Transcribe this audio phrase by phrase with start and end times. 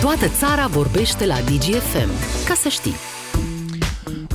[0.00, 2.10] Toată țara vorbește la DGFM.
[2.46, 2.94] Ca să știi.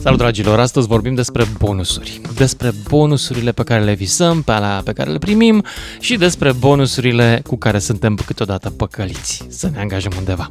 [0.02, 2.22] Salut dragilor, astăzi vorbim despre bonusuri.
[2.36, 5.64] Despre bonusurile pe care le visăm, pe alea pe care le primim
[6.00, 10.50] și despre bonusurile cu care suntem câteodată păcăliți să ne angajăm undeva.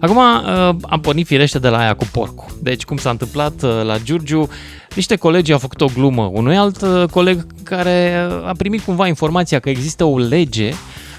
[0.00, 2.56] Acum uh, am pornit firește de la aia cu porcul.
[2.62, 4.48] Deci cum s-a întâmplat uh, la Giurgiu,
[4.94, 9.58] niște colegi au făcut o glumă unui alt uh, coleg care a primit cumva informația
[9.58, 10.72] că există o lege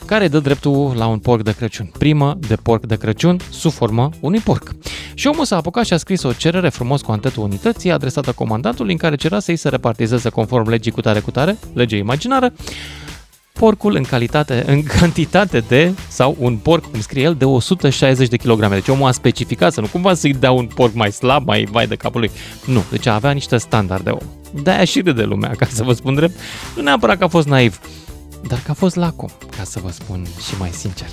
[0.06, 1.92] care dă dreptul la un porc de Crăciun.
[1.98, 4.76] Primă de porc de Crăciun sub formă unui porc.
[5.14, 8.92] Și omul s-a apucat și a scris o cerere frumos cu antetul unității adresată comandantului
[8.92, 12.54] în care cerea să-i se repartizeze conform legii cu tare cu tare, lege imaginară,
[13.60, 18.38] porcul în calitate, în cantitate de, sau un porc, cum scrie el, de 160 de
[18.38, 18.70] kg.
[18.70, 21.88] Deci omul a specificat să nu cumva să-i dea un porc mai slab, mai vai
[21.88, 22.32] de capul lui.
[22.66, 24.28] Nu, deci avea niște standarde om.
[24.64, 26.40] De-aia și de lumea, ca să vă spun drept.
[26.76, 27.80] Nu neapărat că a fost naiv
[28.48, 31.08] dar că a fost lacom, ca să vă spun și mai sincer.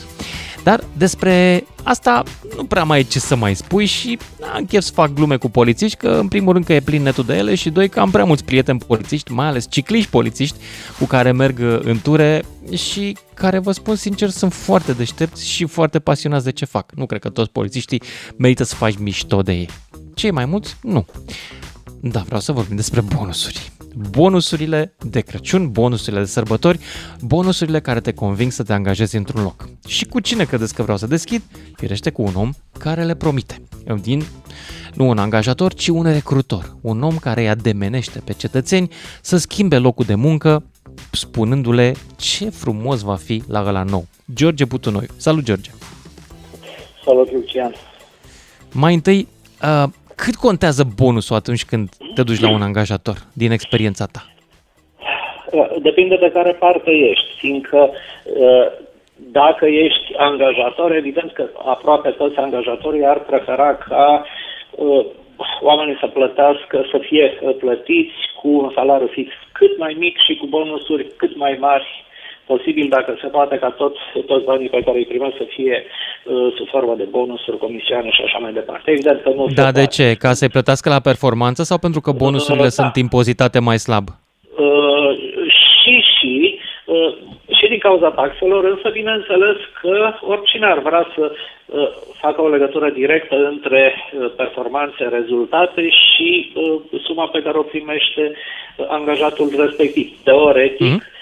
[0.63, 2.23] Dar despre asta
[2.57, 4.19] nu prea mai e ce să mai spui și
[4.55, 7.25] am chef să fac glume cu polițiști, că în primul rând că e plin netul
[7.25, 10.59] de ele și doi că am prea mulți prieteni polițiști, mai ales cicliști polițiști
[10.99, 12.45] cu care merg în ture
[12.77, 16.93] și care vă spun sincer sunt foarte deștepți și foarte pasionați de ce fac.
[16.95, 18.03] Nu cred că toți polițiștii
[18.37, 19.69] merită să faci mișto de ei.
[20.15, 21.07] Cei mai mulți, nu.
[22.01, 23.73] Da, vreau să vorbim despre bonusuri
[24.11, 26.79] bonusurile de Crăciun, bonusurile de sărbători,
[27.21, 29.69] bonusurile care te conving să te angajezi într-un loc.
[29.87, 31.43] Și cu cine credeți că vreau să deschid?
[31.77, 33.63] Firește cu un om care le promite.
[34.01, 34.23] Din,
[34.95, 36.77] nu un angajator, ci un recrutor.
[36.81, 38.89] Un om care îi ademenește pe cetățeni
[39.21, 40.65] să schimbe locul de muncă,
[41.11, 44.07] spunându-le ce frumos va fi la ăla nou.
[44.35, 45.07] George Butunoi.
[45.17, 45.71] Salut, George!
[47.05, 47.75] Salut, Lucian!
[48.73, 49.29] Mai întâi,
[49.63, 54.23] uh, cât contează bonusul atunci când te duci la un angajator, din experiența ta?
[55.83, 57.91] Depinde de care parte ești, fiindcă
[58.25, 58.67] uh,
[59.17, 64.25] dacă ești angajator, evident că aproape toți angajatorii ar prefera ca
[64.71, 65.07] uh,
[65.61, 70.47] oamenii să plătească, să fie plătiți cu un salariu fix cât mai mic și cu
[70.47, 72.05] bonusuri cât mai mari
[72.53, 76.53] posibil, dacă se poate, ca toți, toți banii pe care îi primesc să fie uh,
[76.57, 78.91] sub formă de bonusuri, comisioane și așa mai departe.
[78.91, 79.95] Evident că nu Da, de poate.
[79.97, 80.15] ce?
[80.25, 82.79] Ca să-i plătească la performanță sau pentru că bonusurile uh, da.
[82.79, 84.07] sunt impozitate mai slab?
[84.09, 85.11] Uh,
[85.59, 87.13] și, și, uh,
[87.59, 91.89] și din cauza taxelor, însă bineînțeles că oricine ar vrea să uh,
[92.21, 98.25] facă o legătură directă între uh, performanțe, rezultate și uh, suma pe care o primește
[98.33, 100.07] uh, angajatul respectiv.
[100.25, 101.21] Teoretic, mm-hmm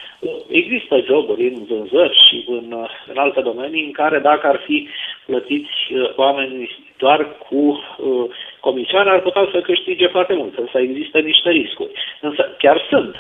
[0.49, 4.89] Există joburi în vânzări și în, în alte domenii în care dacă ar fi
[5.27, 11.19] plătiți uh, oamenii doar cu uh, comisioane, ar putea să câștige foarte mult, însă există
[11.19, 11.93] niște riscuri.
[12.21, 13.15] Însă chiar sunt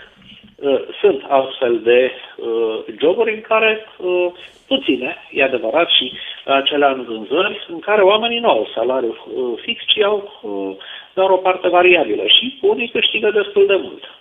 [0.57, 4.27] uh, sunt astfel de uh, joburi în care uh,
[4.67, 6.13] puține, e adevărat, și
[6.45, 10.77] acelea în vânzări, în care oamenii nu au salariu uh, fix, ci au uh,
[11.15, 14.20] doar o parte variabilă și unii câștigă destul de mult.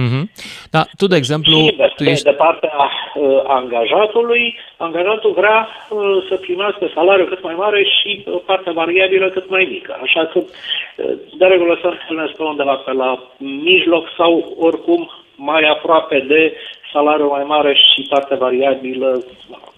[0.00, 0.24] Mm-hmm.
[0.70, 1.56] Da, tu, de exemplu...
[1.56, 2.24] Și de, tu ești...
[2.24, 2.76] de partea
[3.14, 9.28] uh, angajatului, angajatul vrea uh, să primească salariul cât mai mare și uh, partea variabilă
[9.28, 9.98] cât mai mică.
[10.02, 15.62] Așa că, uh, de regulă, să întâlnesc pe undeva pe la mijloc sau, oricum, mai
[15.62, 16.56] aproape de
[16.92, 19.24] salariul mai mare și partea variabilă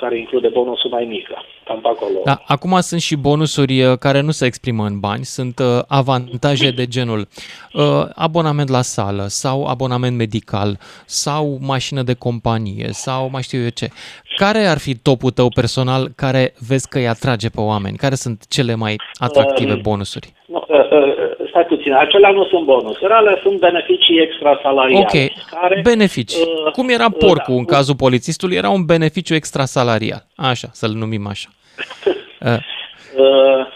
[0.02, 1.34] care include bonusul mai mică,
[1.64, 2.18] cam pe acolo.
[2.24, 6.70] Da, acum sunt și bonusuri uh, care nu se exprimă în bani, sunt uh, avantaje
[6.70, 7.28] de genul
[7.72, 7.82] uh,
[8.14, 13.88] abonament la sală sau abonament medical sau mașină de companie sau mai știu eu ce.
[14.36, 17.96] Care ar fi topul tău personal care vezi că îi atrage pe oameni?
[17.96, 20.32] Care sunt cele mai atractive bonusuri?
[20.46, 20.64] Nu,
[21.48, 24.98] stai puțin, acelea nu sunt bonusuri, alea sunt beneficii extrasalariale.
[24.98, 26.40] Ok, care, beneficii.
[26.40, 30.26] Uh, Cum era porcul uh, da, în cazul polițistului, era un beneficiu extrasalarial.
[30.36, 31.48] Așa, să-l numim așa.
[32.44, 32.56] Uh,
[33.16, 33.66] uh,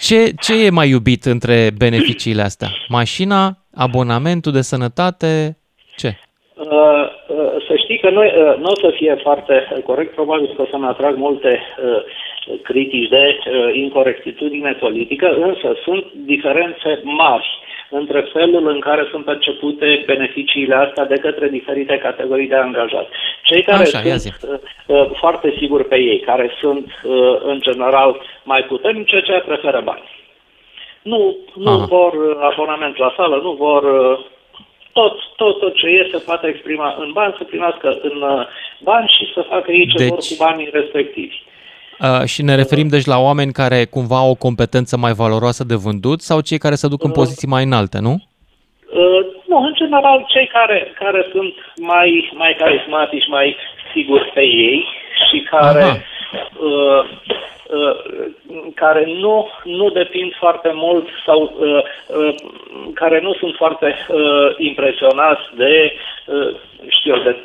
[0.00, 2.68] ce, ce e mai iubit între beneficiile astea?
[2.88, 5.58] Mașina, abonamentul de sănătate,
[5.96, 6.18] ce?
[6.56, 10.62] Uh, uh, să știi că noi, uh, nu o să fie foarte corect, probabil că
[10.62, 12.02] o să-mi atrag multe uh,
[12.62, 17.48] critici de uh, incorectitudine politică, însă sunt diferențe mari
[17.90, 23.10] între felul în care sunt percepute beneficiile astea de către diferite categorii de angajați.
[23.42, 28.20] Cei care Așa, sunt uh, uh, foarte siguri pe ei, care sunt uh, în general
[28.42, 30.04] mai puternici, ce preferă bani.
[31.02, 31.84] Nu, nu Aha.
[31.84, 34.18] vor uh, abonament la sală, nu vor uh,
[34.98, 38.46] tot, tot, tot ce e se poate exprima în bani, să primească în uh,
[38.80, 41.36] bani și să facă ei ce deci, vor cu banii respectivi.
[42.00, 45.74] Uh, și ne referim deci la oameni care cumva au o competență mai valoroasă de
[45.86, 48.14] vândut sau cei care se duc în uh, poziții mai înalte, nu?
[49.00, 53.56] Uh, nu, în general cei care, care sunt mai, mai carismatici, mai
[53.92, 54.84] siguri pe ei
[55.26, 57.04] și care uh,
[57.68, 57.96] uh,
[58.74, 62.34] care nu, nu depind foarte mult sau uh, uh,
[62.94, 65.92] care nu sunt foarte uh, impresionați de
[66.26, 66.54] uh,
[66.88, 67.36] știu eu, de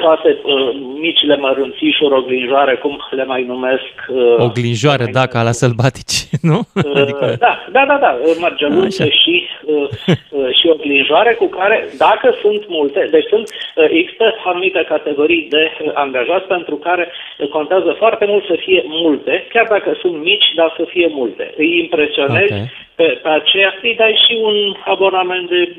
[0.00, 3.94] toate uh, micile mărunțișuri, oglinjoare, cum le mai numesc.
[4.08, 6.18] Uh, oglinjoare, da, ca la sălbatici,
[6.50, 6.58] nu?
[6.74, 7.36] Uh, adică...
[7.38, 9.34] Da, da, da, da, mărgeluțe și,
[9.64, 9.88] uh,
[10.30, 15.62] uh, și oglinjoare cu care, dacă sunt multe, deci sunt, uh, există anumite categorii de
[15.70, 17.08] uh, angajați pentru care
[17.50, 21.54] contează foarte mult să fie multe, chiar dacă sunt mici, dar să fie multe.
[21.56, 22.70] Îi impresionezi okay.
[22.94, 25.76] pe, pe aceea, îi dai și un abonament de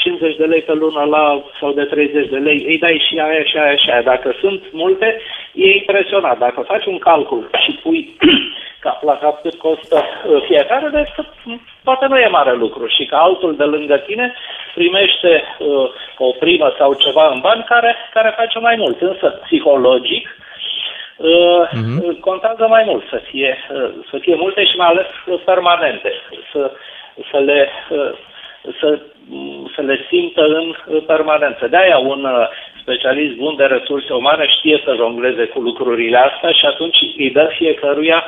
[0.00, 3.44] 50 de lei pe lună la, sau de 30 de lei, îi dai și aia
[3.44, 4.02] și aia și aia.
[4.02, 5.20] Dacă sunt multe,
[5.52, 6.38] e impresionat.
[6.38, 8.16] Dacă faci un calcul și pui
[8.84, 11.12] cap la cap cât costă uh, fiecare, deci
[11.84, 14.34] poate nu e mare lucru și că altul de lângă tine
[14.74, 19.00] primește uh, o primă sau ceva în bani care, care face mai mult.
[19.00, 20.36] Însă, psihologic,
[21.16, 22.20] uh, uh-huh.
[22.20, 25.06] contează mai mult să fie, uh, să fie multe și mai ales
[25.44, 26.12] permanente.
[26.52, 26.72] Să,
[27.30, 28.10] să le uh,
[28.80, 28.98] să,
[29.74, 31.66] să le simtă în permanență.
[31.66, 32.48] De-aia un uh,
[32.80, 37.50] specialist bun de resurse umane știe să jongleze cu lucrurile astea și atunci îi dă
[37.56, 38.24] fiecăruia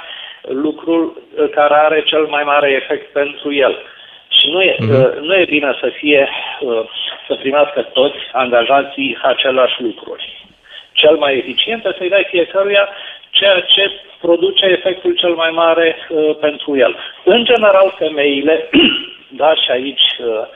[0.49, 3.75] lucrul uh, care are cel mai mare efect pentru el.
[4.29, 5.19] Și nu e, mm-hmm.
[5.21, 6.29] nu e bine să fie,
[7.27, 10.47] să primească toți angajații același lucruri.
[10.93, 12.89] Cel mai eficient este să-i dai fiecăruia
[13.31, 13.91] ceea ce
[14.21, 16.97] produce efectul cel mai mare uh, pentru el.
[17.25, 18.69] În general, femeile
[19.37, 20.47] da, și aici uh,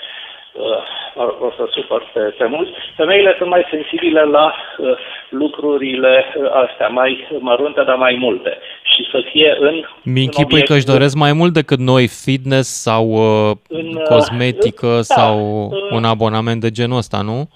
[0.52, 4.96] uh, o să supăr pe, pe mulți, femeile sunt mai sensibile la uh,
[5.28, 8.58] lucrurile uh, astea, mai mărunte, dar mai multe.
[8.94, 9.75] Și să fie în...
[10.02, 10.28] Mi
[10.64, 15.38] că își doresc mai mult decât noi fitness sau uh, în, uh, cosmetică da, sau
[15.73, 17.49] uh, un abonament de genul ăsta, nu?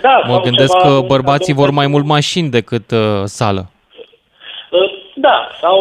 [0.00, 3.68] Da, mă gândesc că bărbații vor mai mult mașini decât uh, sală.
[5.28, 5.78] Da, sau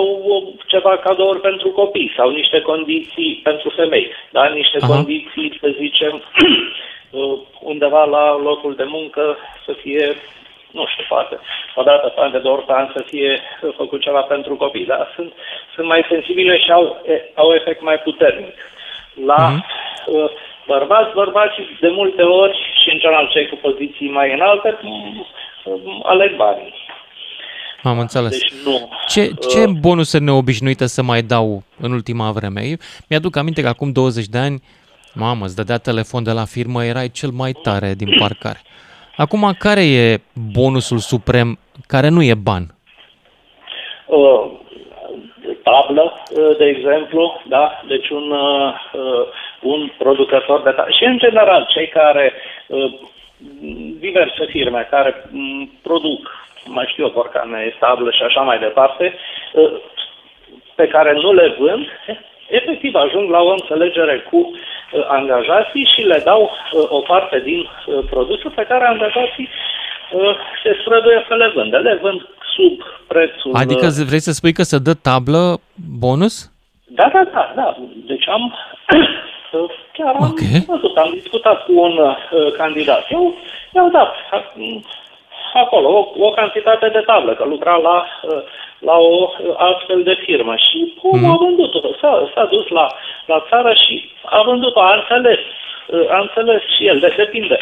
[0.68, 4.46] ceva cadouri pentru copii sau niște condiții pentru femei, da?
[4.46, 4.88] niște Aha.
[4.94, 6.24] condiții, să zicem,
[7.72, 10.16] undeva la locul de muncă să fie,
[10.72, 11.40] nu știu, poate,
[11.76, 13.42] o dată pe an de două ori pe an să fie
[13.76, 15.08] făcut ceva pentru copii, da?
[15.16, 15.34] Sunt,
[15.76, 17.06] sunt mai sensibile și au,
[17.36, 18.56] au efect mai puternic.
[19.26, 20.32] La uh-huh.
[20.66, 24.80] bărbați, bărbați de multe ori și în general cei cu poziții mai înalte
[26.04, 26.83] aleg banii.
[27.84, 28.32] Am înțeles.
[28.32, 28.90] Deci nu.
[29.08, 32.62] Ce, ce uh, bonusuri neobișnuite să mai dau în ultima vreme?
[33.10, 34.62] mi-aduc aminte că acum 20 de ani,
[35.14, 38.62] mamă, îți dădea telefon de la firmă, erai cel mai tare din parcare.
[39.18, 40.22] Acum, care e
[40.52, 42.76] bonusul suprem care nu e ban?
[44.06, 44.52] Uh,
[45.64, 47.82] tablă, uh, de exemplu, da?
[47.88, 49.28] Deci un, uh, uh,
[49.62, 50.94] un producător de tablă.
[50.98, 52.34] Și în general, cei care,
[52.68, 52.94] uh,
[54.00, 56.32] diverse firme care um, produc
[56.66, 59.16] mai știu eu, borcane, stablă și așa mai departe,
[59.56, 59.72] ă,
[60.76, 61.86] pe care nu le vând,
[62.48, 64.52] efectiv ajung la o înțelegere cu
[64.94, 67.70] ă, angajații și le dau ă, o parte din
[68.10, 69.50] produsul pe care angajații
[70.64, 71.78] se străduie să le vândă.
[71.78, 72.22] Le vând
[72.56, 73.52] sub prețul...
[73.54, 75.60] Adică vrei să spui că se dă tablă
[76.00, 76.52] bonus?
[76.88, 77.76] Da, da, da, da.
[78.06, 78.54] Deci am
[79.96, 80.64] chiar am okay.
[80.68, 83.06] văzut, am discutat cu un uh, candidat.
[83.10, 83.36] Eu
[83.76, 84.10] i-au dat
[85.58, 88.06] acolo o, o cantitate de tablă, că lucra la,
[88.80, 91.32] la o astfel de firmă și omul mm.
[91.32, 91.80] a vândut-o.
[92.02, 92.88] S-a, s-a dus la,
[93.26, 95.40] la țară și a vândut-o, a înțeles,
[96.10, 97.58] a înțeles și el, de depinde.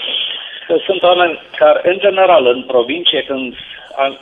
[0.68, 3.56] Că sunt oameni care, în general, în provincie, când,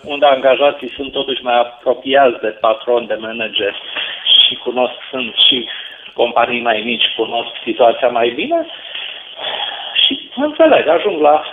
[0.03, 3.75] unde angajații sunt totuși mai apropiați de patron, de manager
[4.48, 5.67] și cunosc, sunt și
[6.13, 8.65] companii mai mici, cunosc situația mai bine
[9.94, 11.44] și înțeleg, ajung la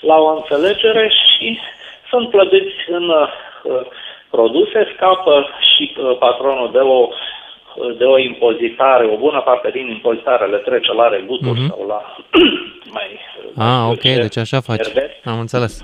[0.00, 1.58] la o înțelegere și
[2.10, 3.28] sunt plătiți în uh,
[4.30, 7.08] produse, scapă și uh, patronul de o
[7.98, 11.68] de o impozitare, o bună parte din impozitare le trece la reguturi mm-hmm.
[11.68, 12.16] sau la
[12.96, 13.18] mai...
[13.56, 14.86] Ah, ok, deci așa faci.
[15.24, 15.82] Am înțeles.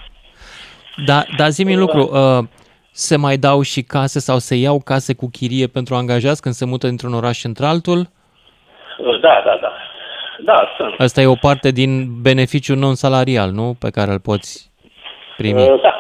[1.07, 2.45] Da, dar zi-mi un lucru, uh,
[2.93, 6.65] se mai dau și case sau se iau case cu chirie pentru angajați când se
[6.65, 7.99] mută dintr-un oraș într-altul?
[7.99, 9.73] Uh, da, da, da.
[10.45, 10.95] Da, sunt.
[10.99, 11.91] Asta e o parte din
[12.23, 13.67] beneficiul non-salarial, nu?
[13.85, 14.71] Pe care îl poți
[15.37, 15.63] primi.
[15.63, 15.95] Uh, da.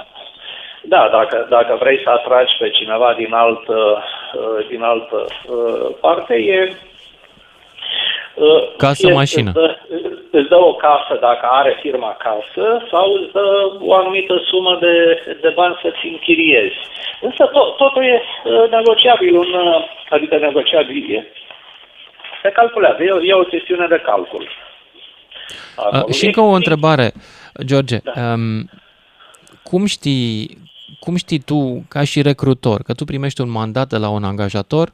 [0.94, 3.78] Da, dacă, dacă vrei să atragi pe cineva din altă,
[4.38, 6.76] uh, din altă uh, parte, e...
[8.76, 9.50] Casă, mașină.
[9.54, 9.76] Îți dă,
[10.30, 13.46] îți dă o casă dacă are firma casă sau îți dă
[13.80, 14.96] o anumită sumă de,
[15.40, 16.76] de bani să-ți închiriezi.
[17.20, 18.22] Însă tot, totul e
[18.70, 19.50] negociabil, un,
[20.08, 21.32] adică negociabil e
[22.44, 24.48] se calculează, e, e o chestiune de calcul.
[25.76, 26.04] Acolo.
[26.06, 27.12] Uh, și încă o întrebare,
[27.64, 27.98] George.
[27.98, 28.32] Da.
[28.32, 28.70] Um,
[29.62, 30.58] cum știi,
[31.00, 34.92] cum știi tu, ca și recrutor, că tu primești un mandat de la un angajator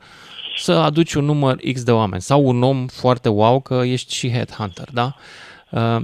[0.56, 4.30] să aduci un număr X de oameni sau un om foarte wow că ești și
[4.30, 5.14] headhunter, da?
[5.70, 6.02] Uh,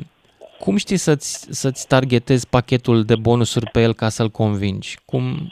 [0.58, 4.98] cum știi să-ți, să-ți targetezi pachetul de bonusuri pe el ca să-l convingi?
[5.04, 5.50] Cum,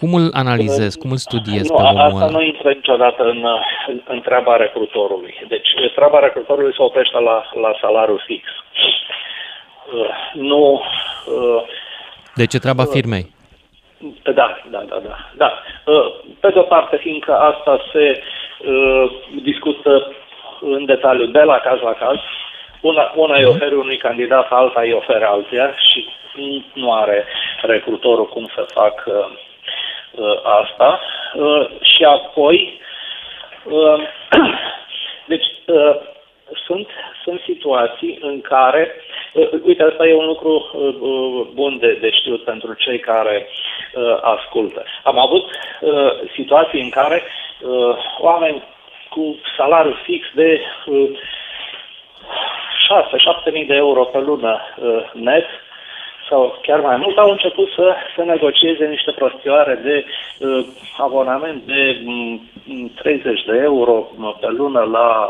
[0.00, 2.36] cum îl analizezi, cum îl studiezi nu, pe omul asta ăla?
[2.36, 3.44] nu intră niciodată în,
[3.86, 5.34] în, în treaba recrutorului.
[5.48, 8.44] Deci treaba recrutorului se oprește la, la salariul fix.
[9.94, 10.82] Uh, nu...
[11.34, 11.62] Uh,
[12.34, 13.26] Deci e treaba firmei.
[14.22, 15.16] Da, da, da, da.
[15.36, 15.50] da.
[15.92, 18.22] Uh, Pe de-o parte, fiindcă asta se
[18.66, 19.10] uh,
[19.42, 20.12] discută
[20.60, 22.18] în detaliu de la caz la caz,
[22.80, 26.08] una, una îi oferi unui candidat, alta îi oferi altuia și
[26.72, 27.24] nu are
[27.62, 29.46] recrutorul cum să facă uh,
[30.42, 31.00] asta.
[31.34, 32.80] Uh, și apoi,
[33.64, 34.02] uh,
[35.32, 35.96] deci, uh,
[36.66, 36.88] sunt,
[37.24, 38.94] sunt situații în care,
[39.32, 43.46] uh, uite, asta e un lucru uh, uh, bun de, de știut pentru cei care
[43.94, 44.84] uh, ascultă.
[45.02, 45.44] Am avut
[45.80, 47.22] uh, situații în care
[47.60, 48.62] uh, oameni
[49.10, 51.18] cu salariu fix de uh,
[53.48, 55.46] 6-7 mii de euro pe lună uh, net
[56.28, 60.04] sau chiar mai mult, au început să, să negocieze niște prostioare de
[60.38, 60.66] uh,
[60.96, 64.06] abonament de um, 30 de euro
[64.40, 65.28] pe lună la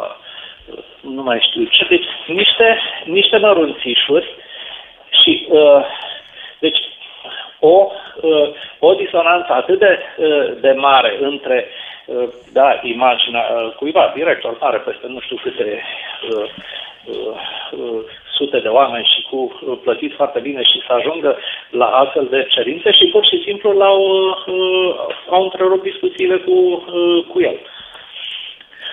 [0.70, 4.34] uh, nu mai știu ce, deci niște, niște mărunțișuri
[5.22, 5.84] și uh,
[6.58, 6.78] deci
[7.58, 7.90] o,
[8.20, 11.66] uh, o disonanță atât de, uh, de mare între
[12.06, 15.82] uh, da, imaginea uh, cuiva, director are peste nu știu câte
[16.30, 16.48] uh,
[17.04, 17.36] uh,
[17.72, 18.04] uh,
[18.38, 21.30] sute de oameni și cu uh, plătit foarte bine și să ajungă
[21.70, 24.00] la astfel de cerințe și pur și simplu l-au,
[24.46, 24.90] uh,
[25.30, 27.58] au întrerupt discuțiile cu, uh, cu el.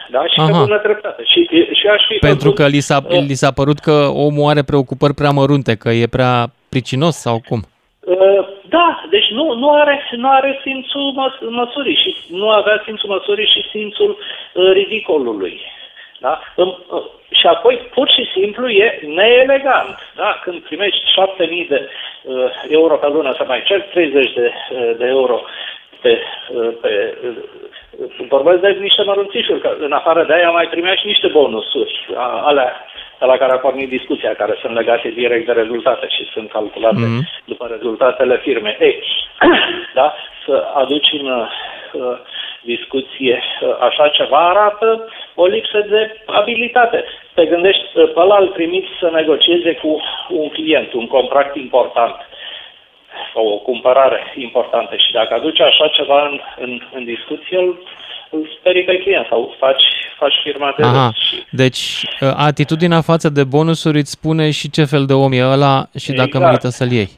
[0.10, 0.22] Da?
[0.32, 0.52] Și Aha.
[0.52, 1.24] pe bună dreptate.
[1.32, 1.40] Și,
[1.80, 4.64] și aș fi Pentru făcut, că li s-a, uh, li s-a părut că omul are
[4.64, 6.34] preocupări prea mărunte, că e prea
[6.70, 7.60] pricinos sau cum?
[8.00, 13.10] Uh, Da, deci nu, nu, are, nu are simțul măs, măsurii și nu avea simțul
[13.10, 15.62] măsurii și simțul uh, ridicolului.
[16.20, 16.42] Da?
[16.56, 19.98] În- uh, Și apoi, pur și simplu, e neelegant.
[20.16, 20.40] Da?
[20.44, 21.90] Când primești 7.000 de
[22.24, 25.42] uh, euro pe lună, să mai cer 30 de, uh, de euro
[26.02, 26.22] pe,
[26.54, 31.08] uh, pe uh, vorbesc de niște mărunțișuri, că în afară de aia mai primeai și
[31.08, 32.86] niște bonusuri, a- alea
[33.20, 37.00] de la care a pornit discuția, care sunt legate direct de rezultate și sunt calculate
[37.00, 37.30] Mhm.
[37.46, 38.76] după rezultatele firmei.
[38.80, 39.04] Ei,
[40.00, 41.48] da, să aduci în uh,
[42.66, 47.04] discuție uh, așa ceva arată o lipsă de abilitate.
[47.34, 52.16] Te gândești, uh, pe ăla îl trimiți să negocieze cu un client, un contract important
[53.34, 57.80] sau o cumpărare importantă și dacă aduci așa ceva în, în, în discuție, îl,
[58.30, 59.84] îl sperii pe client sau faci,
[60.18, 61.82] faci firma de Aha, râs și deci
[62.22, 66.12] uh, atitudinea față de bonusuri îți spune și ce fel de om e ăla și
[66.12, 66.46] dacă Exact.
[66.46, 67.10] merită să-l iei.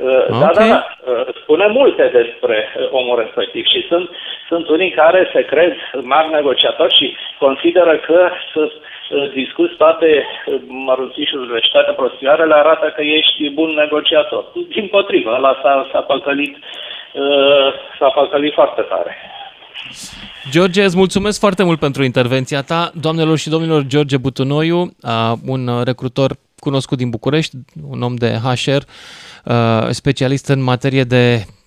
[0.00, 0.54] Uh, Da, Ok.
[0.54, 0.86] da, da.
[1.12, 4.10] Uh, Spune multe despre uh, omul respectiv și sunt,
[4.52, 5.72] sunt unii care se cred
[6.12, 7.06] mari negociatori și
[7.44, 8.20] consideră că
[8.52, 14.42] să uh, discuți toate uh, mărunțișurile și toate prostioarele arată că ești bun negociator.
[14.74, 17.68] Din potrivă, ăla s-a, s-a păcălit, uh,
[17.98, 19.12] s-a păcălit foarte tare.
[20.50, 22.90] George, îți mulțumesc foarte mult pentru intervenția ta.
[23.04, 27.54] Doamnelor și domnilor, George Butunoiu, uh, un uh, recrutor cunoscut din București,
[27.90, 28.82] un om de HR,
[29.44, 31.60] uh, specialist în materie de uh,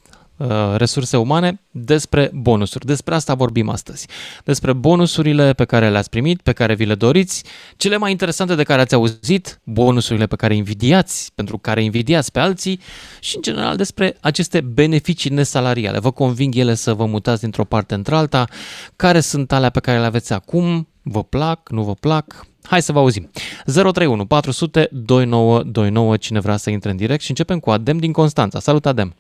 [0.76, 2.86] resurse umane, despre bonusuri.
[2.86, 4.08] Despre asta vorbim astăzi.
[4.44, 7.44] Despre bonusurile pe care le-ați primit, pe care vi le doriți,
[7.78, 12.40] cele mai interesante de care ați auzit, bonusurile pe care invidiați, pentru care invidiați pe
[12.40, 12.80] alții
[13.20, 16.00] și, în general, despre aceste beneficii nesalariale.
[16.00, 18.48] Vă conving ele să vă mutați dintr-o parte într-alta?
[18.96, 20.88] Care sunt alea pe care le aveți acum?
[21.02, 21.70] Vă plac?
[21.70, 22.46] Nu vă plac?
[22.64, 23.30] Hai să vă auzim.
[23.66, 28.60] 031 400 2929 cine vrea să intre în direct și începem cu Adem din Constanța.
[28.60, 29.16] Salut, Adem!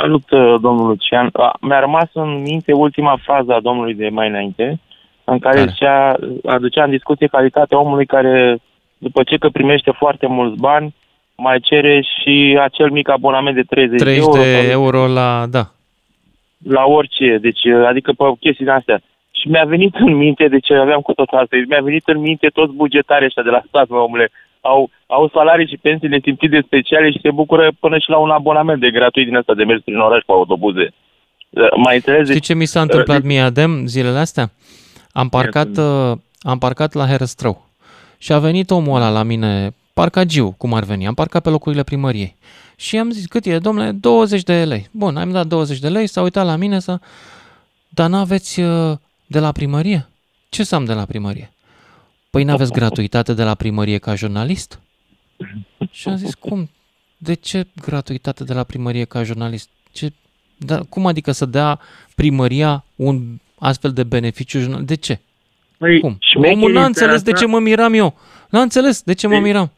[0.00, 1.28] Salut, uh, domnul Lucian.
[1.32, 4.80] A, Mi-a rămas în minte ultima frază a domnului de mai înainte,
[5.24, 5.70] în care Care?
[5.70, 8.58] zicea, aducea în discuție calitatea omului care,
[8.98, 10.94] după ce că primește foarte mulți bani,
[11.36, 15.46] mai cere și acel mic abonament de 30, 30 euro, de sau euro la...
[15.50, 15.64] Da.
[16.68, 19.00] la orice, deci adică pe chestii de astea.
[19.30, 22.74] Și mi-a venit în minte, deci aveam cu tot asta, mi-a venit în minte toți
[22.74, 24.30] bugetarii ăștia de la stat, mă, omule,
[24.66, 28.80] au, au salarii și pensii nesimțite speciale și se bucură până și la un abonament
[28.80, 30.94] de gratuit din asta de mers prin oraș cu autobuze.
[31.84, 32.20] Mai înțeles?
[32.22, 34.50] Știi Deci, ce mi s-a întâmplat deci- mie, Adem, zilele astea?
[35.12, 37.66] Am parcat, uh, am parcat la Herăstrău
[38.18, 41.82] și a venit omul ăla la mine, parcagiu, cum ar veni, am parcat pe locurile
[41.82, 42.36] primăriei.
[42.76, 44.86] Și am zis, cât e, domnule, 20 de lei.
[44.90, 46.98] Bun, am dat 20 de lei, s-a uitat la mine să...
[47.88, 48.96] Dar n-aveți uh,
[49.26, 50.06] de la primărie?
[50.48, 51.50] Ce să am de la primărie?
[52.36, 54.80] Păi n-aveți gratuitate de la primărie ca jurnalist?
[55.90, 56.70] Și am zis, cum?
[57.18, 59.70] De ce gratuitate de la primărie ca jurnalist?
[59.92, 60.08] Ce,
[60.56, 61.78] da, cum adică să dea
[62.14, 63.18] primăria un
[63.58, 64.58] astfel de beneficiu.
[64.58, 65.18] jurnal- De ce?
[65.78, 66.16] Păi, Cum?
[66.20, 68.14] șmecherii Omul n-a în înțeles de țara ce mă miram eu.
[68.50, 69.70] N-a înțeles de ce mă Deci- miram.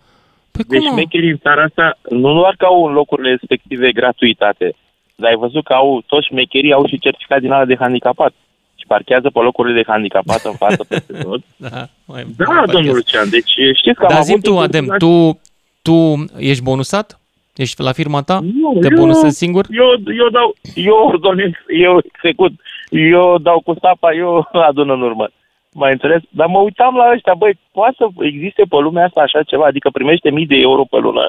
[0.50, 0.88] Păi Deci cum?
[0.94, 0.98] mă?
[1.00, 4.74] șmecherii în țara asta nu doar că au în locurile respective gratuitate,
[5.16, 8.47] dar ai văzut că au toți șmecherii au și certificat din ala de handicapat și
[8.88, 11.40] parchează pe locurile de handicapat în față peste tot.
[11.56, 11.68] Da,
[12.06, 14.24] mai, Da, mai domnul Lucian, deci știți că am Dar avut...
[14.26, 15.40] zi tu, inclusiv Adem, la- tu,
[15.82, 17.20] tu ești bonusat?
[17.56, 18.38] Ești la firma ta?
[18.60, 19.66] Nu, Te eu- bonusezi singur?
[19.70, 22.52] Eu, eu dau, eu ordonez, eu execut,
[22.90, 25.28] eu dau cu sapa, eu adun în urmă.
[25.72, 26.20] Mai înțeles?
[26.30, 29.88] Dar mă uitam la ăștia, băi, poate să existe pe lumea asta așa ceva, adică
[29.92, 31.28] primește mii de euro pe lună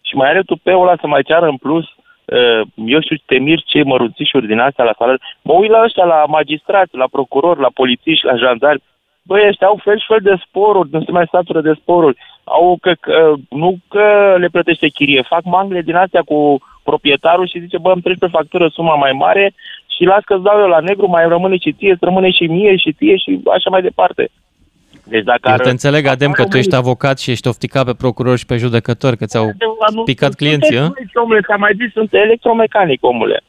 [0.00, 2.03] și mai are tupeul ăla să mai ceară în plus, uh,
[2.74, 5.20] eu știu, temir ce mărunțișuri din astea la salariu.
[5.42, 8.82] Mă uit la ăștia, la magistrați, la procurori, la polițiști, la jandarmi.
[9.22, 12.16] Băi, ăștia au fel și fel de sporuri, nu se mai satură de sporuri.
[12.44, 17.60] Au că, că, nu că le plătește chirie, fac mangle din astea cu proprietarul și
[17.60, 19.54] zice, bă, îmi treci pe factură suma mai mare
[19.96, 22.76] și las că-ți dau eu la negru, mai rămâne și ție, îți rămâne și mie
[22.76, 24.30] și ție și așa mai departe.
[25.04, 27.94] Deci dacă Eu ar- te înțeleg, Adem, că tu ești avocat și ești ofticat pe
[27.94, 29.52] procurori și pe judecători, că ți-au
[30.04, 30.92] picat clienții, ă?
[31.14, 33.40] Omule, ți-am mai zis, sunt electromecanic, omule.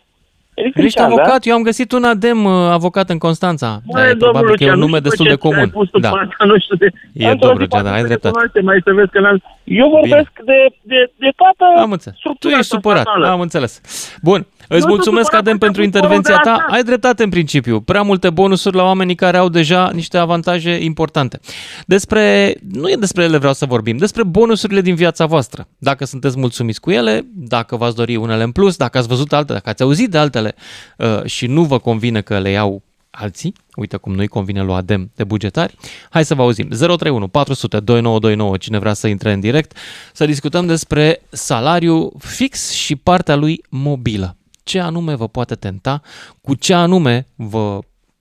[0.53, 1.13] Ești Electrician, da?
[1.15, 1.45] avocat?
[1.45, 3.79] Eu am găsit un Adem uh, avocat în Constanța.
[3.85, 5.37] Băi, Da, e domnul probabil că e un Lucian, nume nu știu destul ce de
[5.37, 5.69] ți-ai comun.
[5.69, 6.09] pus tu Da.
[6.09, 6.87] pe asta, nu știu de...
[7.13, 8.33] E Într-o dobru, zi poate da, ai să te dreptate.
[8.33, 9.37] cunoaște, Mai să vezi că n-am...
[9.65, 12.17] Eu vorbesc de, de, de toată Am înțeles.
[12.17, 13.27] Tu structura ești asta supărat, statală.
[13.27, 13.81] am înțeles.
[14.21, 16.55] Bun, îți sunt mulțumesc, supărat Adem, că pentru am făcut intervenția de ta.
[16.55, 16.73] asta.
[16.75, 17.81] Ai dreptate în principiu.
[17.81, 21.39] Prea multe bonusuri la oamenii care au deja niște avantaje importante.
[21.85, 25.67] Despre, nu e despre ele vreau să vorbim, despre bonusurile din viața voastră.
[25.77, 29.57] Dacă sunteți mulțumiți cu ele, dacă v-ați dori unele în plus, dacă ați văzut altele,
[29.57, 30.55] dacă ați auzit de altele
[30.97, 32.83] uh, și nu vă convine că le iau
[33.17, 35.77] alții, uite cum nu-i convine lui Adem de bugetari,
[36.09, 36.67] hai să vă auzim.
[36.67, 39.77] 031 400 2929, cine vrea să intre în direct,
[40.13, 44.37] să discutăm despre salariu fix și partea lui mobilă.
[44.63, 46.01] Ce anume vă poate tenta,
[46.41, 47.79] cu ce anume vă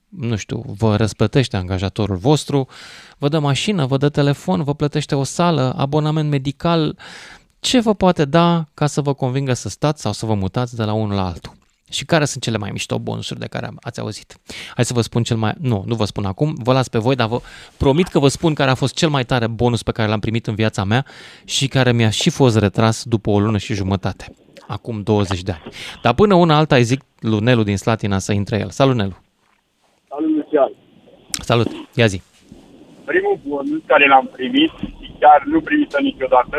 [0.09, 2.67] nu știu, vă răsplătește angajatorul vostru,
[3.17, 6.97] vă dă mașină, vă dă telefon, vă plătește o sală, abonament medical,
[7.59, 10.83] ce vă poate da ca să vă convingă să stați sau să vă mutați de
[10.83, 11.53] la unul la altul.
[11.91, 14.35] Și care sunt cele mai mișto bonusuri de care am- ați auzit?
[14.75, 15.53] Hai să vă spun cel mai...
[15.59, 17.39] Nu, nu vă spun acum, vă las pe voi, dar vă
[17.77, 20.47] promit că vă spun care a fost cel mai tare bonus pe care l-am primit
[20.47, 21.05] în viața mea
[21.45, 24.35] și care mi-a și fost retras după o lună și jumătate,
[24.67, 25.73] acum 20 de ani.
[26.01, 28.69] Dar până una alta îi zic lui Nelu din Slatina să intre el.
[28.69, 29.17] Salut, Nelu!
[30.09, 30.71] Salut, Lucian.
[31.41, 31.67] Salut!
[31.93, 32.21] Ia zi!
[33.05, 34.71] Primul bonus care l-am primit
[35.01, 36.57] și chiar nu primit niciodată,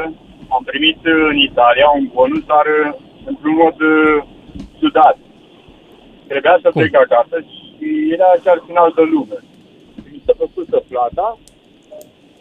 [0.49, 0.99] am primit
[1.31, 4.35] în Italia un bonus, dar uh, într-un mod uh,
[4.79, 5.19] ciudat.
[6.29, 6.81] Trebuia să Cum?
[6.81, 9.38] plec acasă și era chiar în altă lume.
[10.12, 11.38] Mi s-a făcut să plata.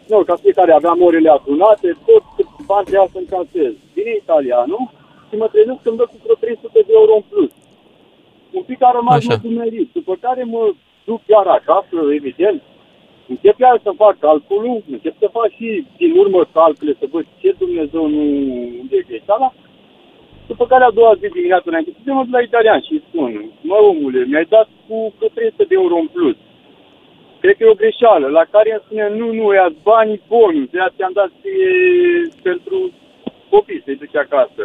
[0.08, 2.24] Nu, ca fiecare aveam orele adunate, tot
[2.66, 3.72] bani trebuia să încasez.
[3.94, 4.84] Vine italianul
[5.28, 7.50] și mă trezesc când dă cu vreo 300 de euro în plus.
[8.58, 9.28] Un pic a rămas Așa.
[9.30, 10.62] mădumerit, după care mă
[11.04, 12.62] duc iar acasă, evident,
[13.28, 17.54] încep iar să fac calculul, încep să fac și din urmă calcule, să văd ce
[17.58, 18.22] Dumnezeu nu
[18.96, 19.52] e greșeala.
[20.50, 23.30] După care a doua zi dimineața înainte, să mă duc la italian și îi spun,
[23.70, 26.36] mă omule, mi-ai dat cu că 300 de euro în plus.
[27.42, 30.78] Cred că e o greșeală, la care îmi spune, nu, nu, ia banii bonus, de
[30.96, 31.72] ți-am dat ție
[32.48, 32.76] pentru
[33.50, 34.62] copii să-i duci acasă.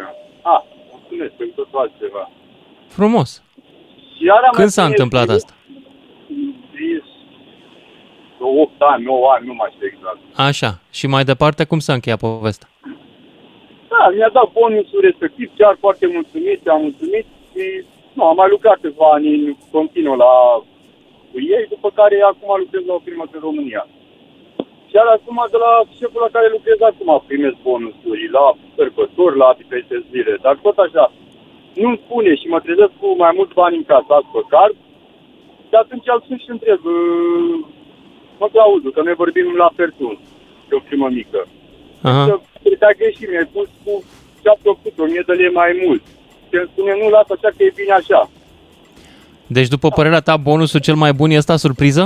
[0.54, 0.56] A,
[0.92, 2.24] mulțumesc, pentru totul altceva.
[2.98, 3.30] Frumos!
[4.16, 5.54] Și iar am Când mai s-a primit- întâmplat asta?
[8.44, 10.18] 8 ani, 9 ani, nu mai știu exact.
[10.36, 10.80] Așa.
[10.92, 12.68] Și mai departe, cum s-a încheiat povestea?
[13.92, 17.64] Da, mi-a dat bonusul respectiv, chiar foarte mulțumit, am mulțumit și
[18.16, 20.34] nu, am mai lucrat câțiva ani în continuu la
[21.32, 23.84] cu ei, după care acum lucrez la o firmă în România.
[24.88, 29.50] Și iar acum de la șeful la care lucrez acum primesc bonusuri, la sărbători, la
[29.60, 31.06] diferite zile, dar tot așa.
[31.82, 34.76] Nu-mi spune și mă trezesc cu mai mulți bani în casă, azi pe card,
[35.70, 37.56] și atunci îl sun și întreb, "Uh,
[38.40, 40.16] mă, Claudiu, că noi vorbim la Pertun,
[40.70, 41.42] de o primă mică
[42.02, 42.26] Aha.
[42.26, 44.04] că te-a greșit, mi-ai pus cu
[44.44, 46.04] 700, 1000 de lei mai mult.
[46.48, 48.30] Și îmi spune, nu, lasă așa că e bine așa.
[49.56, 52.04] Deci, după părerea ta, bonusul cel mai bun e ăsta, surpriză?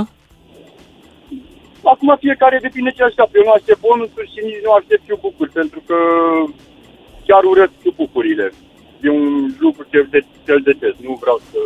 [1.92, 3.34] Acum fiecare depinde ce așteaptă.
[3.38, 5.96] Eu nu aștept bonusuri și nici nu aștept eu bucuri, pentru că
[7.26, 8.46] chiar urăsc eu bucurile.
[9.02, 11.60] E un lucru ce de, cel detest, nu vreau să...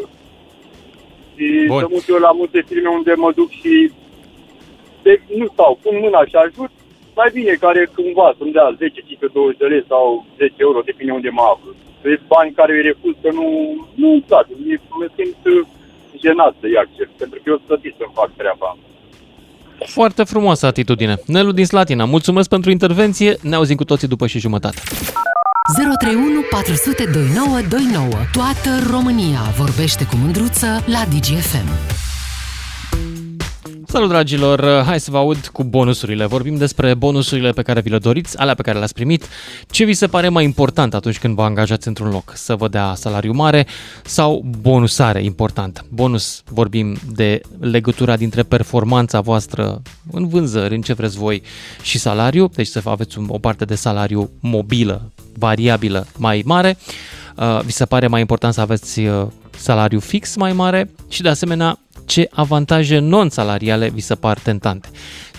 [1.34, 1.80] Și Bun.
[1.80, 3.92] să mut eu la multe firme unde mă duc și
[5.02, 6.72] de, nu stau, pun mâna și ajut,
[7.20, 10.04] mai bine care cumva să-mi dea 10, 15, 20 de lei sau
[10.38, 11.70] 10 euro, depinde unde mă aflu.
[12.04, 13.46] De bani care îi refuz că nu,
[14.00, 15.60] nu îmi plac, mi- mă simt uh,
[16.24, 18.70] jenat să-i accept, pentru că eu sunt să-mi fac treaba.
[19.96, 21.14] Foarte frumoasă atitudine.
[21.26, 23.30] Nelu din Slatina, mulțumesc pentru intervenție.
[23.50, 24.80] Ne auzim cu toții după și jumătate.
[25.98, 28.08] 031 400 2929.
[28.32, 31.68] Toată România vorbește cu mândruță la DGFM.
[33.86, 36.26] Salut dragilor, hai să vă aud cu bonusurile.
[36.26, 39.28] Vorbim despre bonusurile pe care vi le doriți, alea pe care le-ați primit.
[39.70, 42.32] Ce vi se pare mai important atunci când vă angajați într-un loc?
[42.34, 43.66] Să vă dea salariu mare
[44.04, 45.84] sau bonusare importantă?
[45.88, 51.42] Bonus, vorbim de legătura dintre performanța voastră în vânzări, în ce vreți voi
[51.82, 56.76] și salariu, deci să aveți o parte de salariu mobilă, variabilă mai mare.
[57.36, 61.28] Uh, vi se pare mai important să aveți uh, salariu fix mai mare și de
[61.28, 61.78] asemenea
[62.10, 64.88] ce avantaje non-salariale vi se par tentante.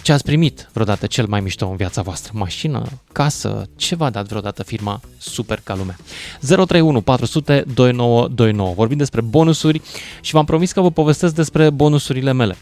[0.01, 2.31] Ce ați primit vreodată cel mai mișto în viața voastră?
[2.35, 5.97] Mașină, casă, ce v-a dat vreodată firma super ca lumea?
[6.39, 8.73] 031 400 2929.
[8.73, 9.81] Vorbim despre bonusuri
[10.21, 12.57] și v-am promis că vă povestesc despre bonusurile mele.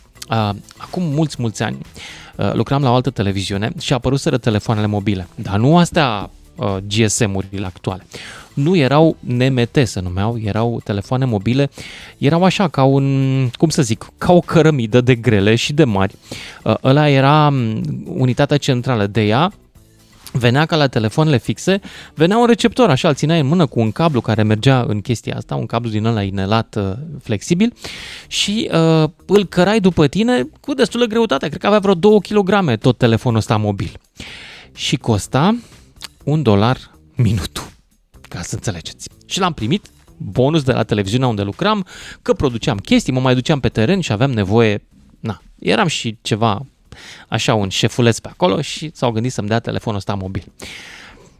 [0.78, 1.78] Acum mulți, mulți ani
[2.54, 6.30] lucram la o altă televiziune și apăruseră telefoanele mobile, dar nu astea
[6.88, 8.06] GSM-urile actuale
[8.60, 11.69] nu erau NMT se numeau, erau telefoane mobile,
[12.17, 16.15] erau așa ca un, cum să zic, ca o cărămidă de grele și de mari.
[16.63, 17.54] Uh, ăla era
[18.06, 19.52] unitatea centrală de ea,
[20.32, 21.82] venea ca la telefoanele fixe,
[22.13, 25.36] venea un receptor, așa, îl țineai în mână cu un cablu care mergea în chestia
[25.36, 26.91] asta, un cablu din ăla inelat uh,
[27.24, 27.74] flexibil
[28.28, 32.76] și uh, îl cărai după tine cu destulă greutate, cred că avea vreo 2 kg
[32.76, 33.91] tot telefonul ăsta mobil.
[34.74, 35.56] Și costa
[36.30, 37.68] un dolar minutul
[38.22, 39.10] ca să înțelegeți.
[39.26, 41.86] Și l-am primit, bonus de la televiziunea unde lucram,
[42.22, 44.84] că produceam chestii, mă mai duceam pe teren și aveam nevoie,
[45.20, 46.65] na, eram și ceva,
[47.28, 50.44] așa, un șefuleț pe acolo și s-au gândit să-mi dea telefonul ăsta mobil.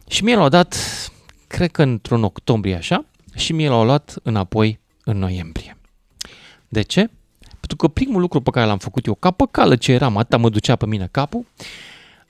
[0.08, 0.76] Și mie l-au dat,
[1.46, 5.76] cred că într-un octombrie așa, și mie l-au luat înapoi în noiembrie.
[6.68, 7.10] De ce?
[7.38, 10.48] Pentru că primul lucru pe care l-am făcut eu, ca păcală ce eram, atâta mă
[10.48, 11.46] ducea pe mine capul,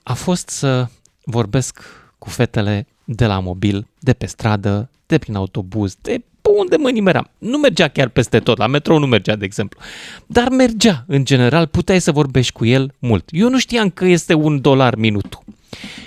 [0.03, 0.87] a fost să
[1.23, 6.23] vorbesc cu fetele de la mobil, de pe stradă, de prin autobuz, de
[6.59, 7.29] unde mă nimeram.
[7.37, 9.79] Nu mergea chiar peste tot, la metrou nu mergea, de exemplu.
[10.25, 13.29] Dar mergea, în general, puteai să vorbești cu el mult.
[13.31, 15.43] Eu nu știam că este un dolar minutul.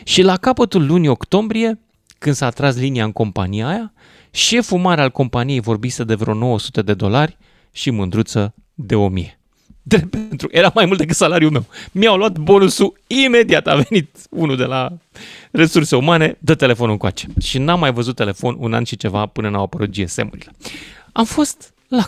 [0.04, 1.80] Și la capătul lunii octombrie,
[2.18, 3.92] când s-a tras linia în compania aia,
[4.30, 7.36] șeful mare al companiei vorbise de vreo 900 de dolari
[7.72, 9.38] și mândruță de 1000
[9.86, 11.64] drept pentru era mai mult decât salariul meu.
[11.92, 14.92] Mi-au luat bonusul imediat, a venit unul de la
[15.50, 17.26] resurse umane, dă telefonul încoace.
[17.40, 20.52] Și n-am mai văzut telefon un an și ceva până n-au apărut GSM-urile.
[21.12, 22.02] Am fost la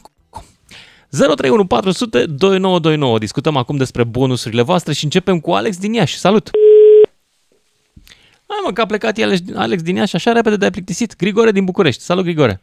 [1.11, 3.19] 031 400 2929.
[3.19, 6.19] Discutăm acum despre bonusurile voastre și începem cu Alex din Iași.
[6.19, 6.51] Salut!
[8.47, 11.17] Hai mă, că a plecat Alex, Alex din Iași așa repede de-ai plictisit.
[11.17, 12.03] Grigore din București.
[12.03, 12.61] Salut, Grigore!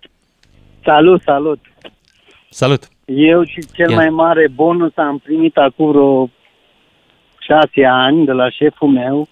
[0.83, 1.59] Salut, salut!
[2.49, 2.92] Salut!
[3.05, 3.95] Eu și cel Ia.
[3.95, 6.29] mai mare bonus am primit acum vreo
[7.39, 9.27] șase ani de la șeful meu,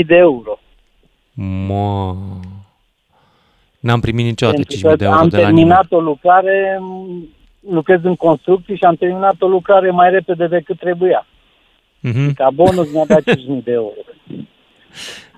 [0.00, 0.58] 5.000 de euro.
[1.66, 2.14] Mă...
[3.80, 5.88] N-am primit niciodată Pentru 5.000 de că euro am de la terminat nimeni.
[5.90, 7.28] o lucrare, m,
[7.70, 11.26] lucrez în construcții și am terminat o lucrare mai repede decât trebuia.
[12.00, 13.94] Mhm, Ca bonus mi-a dat 5.000 de euro.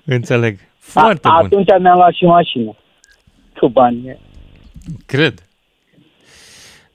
[0.05, 0.57] înțeleg.
[0.77, 1.45] Foarte A, bun.
[1.45, 2.75] atunci mi-am luat și mașină.
[3.59, 4.17] Cu bani,
[5.05, 5.44] Cred.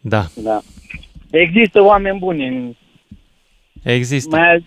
[0.01, 0.61] Da, da.
[1.31, 2.75] Există oameni buni în
[3.83, 4.37] există.
[4.37, 4.65] Mai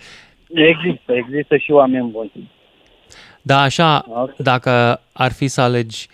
[0.47, 2.51] există, există și oameni buni.
[3.41, 4.35] Da, așa, Ok.
[4.37, 6.07] dacă ar fi să alegi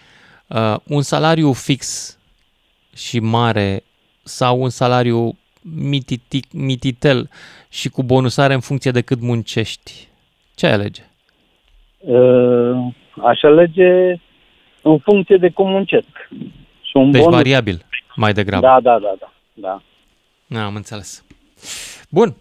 [0.47, 2.17] uh, un salariu fix
[2.95, 3.83] și mare
[4.23, 5.37] sau un salariu
[5.75, 7.29] mititic, mititel
[7.69, 10.07] și cu bonusare în funcție de cât muncești,
[10.55, 11.01] ce ai alege?
[11.99, 12.87] Uh,
[13.23, 14.15] aș alege
[14.81, 16.07] în funcție de cum muncesc.
[16.81, 17.35] Și un Deci bonus.
[17.35, 17.85] variabil,
[18.19, 18.65] mai degrabă.
[18.65, 19.31] Da, da, da, da.
[19.53, 19.81] da.
[20.47, 21.23] Da, am înțeles.
[22.09, 22.35] Bun.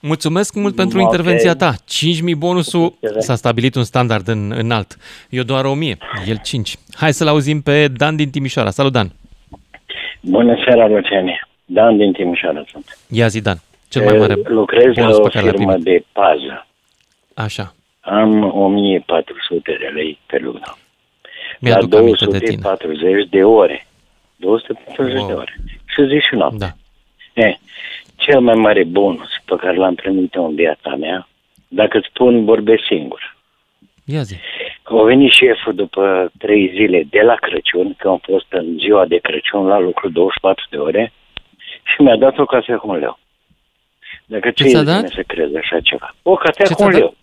[0.00, 1.04] Mulțumesc mult pentru Ok.
[1.04, 1.72] intervenția ta.
[1.72, 3.20] 5.000 bonusul, Plăcere.
[3.20, 4.96] s-a stabilit un standard în, înalt.
[5.30, 6.76] Eu doar 1.000, el 5.
[6.94, 8.70] Hai să-l auzim pe Dan din Timișoara.
[8.70, 9.12] Salut, Dan.
[10.20, 11.48] Bună seara, Luciane.
[11.64, 12.98] Dan din Timișoara sunt.
[13.10, 13.60] Ia zi, Dan.
[13.88, 15.84] Cel mai mare Eh, Lucrez bonus la o pe care l-ai firmă primit.
[15.84, 16.66] de pază.
[17.34, 17.74] Așa.
[18.00, 20.60] Am 1400 de lei pe lună.
[20.64, 20.76] La
[21.58, 22.60] Mi-aduc aminte de tine.
[22.62, 23.86] 240 de ore.
[24.44, 25.26] 240 Wow.
[25.26, 25.54] de ore.
[25.86, 26.56] Și zi și noapte.
[26.58, 26.70] Da.
[27.46, 27.54] Eh,
[28.16, 31.28] cel mai mare bonus pe care l-am primit eu în viața mea,
[31.68, 33.36] dacă îți spun, vorbesc singur.
[34.04, 34.34] Ia zi.
[34.82, 39.16] A venit șeful după trei zile de la Crăciun, că am fost în ziua de
[39.16, 41.12] Crăciun la lucru 24 de ore,
[41.94, 43.18] și mi-a dat o cafea cu un leu.
[44.26, 44.96] Dacă ce ți-a e dat?
[44.96, 46.14] bine să crezi așa ceva?
[46.22, 47.08] O cafea Ce cu un ți-a dat?
[47.08, 47.14] leu.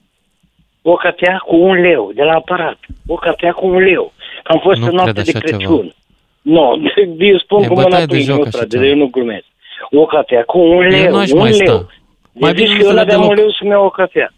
[0.81, 2.77] O cafea cu un leu de la aparat.
[3.07, 4.13] O cafea cu un leu.
[4.43, 5.93] Că am fost Nu în noapte cred de așa Crăciun.
[6.41, 6.81] Nu,
[7.19, 8.85] eu spun E cu bătaie mâna de pe joc inimă, așa frate, ceva.
[8.85, 9.45] eu nu glumesc.
[9.91, 11.65] O cafea cu un leu, Eu n-aș un mai leu.
[11.67, 11.73] sta.
[11.73, 11.87] Mai
[12.33, 13.29] Mai bine zici nu că eu să le n-aveam deloc.
[13.29, 14.33] un leu să-mi iau o cafea.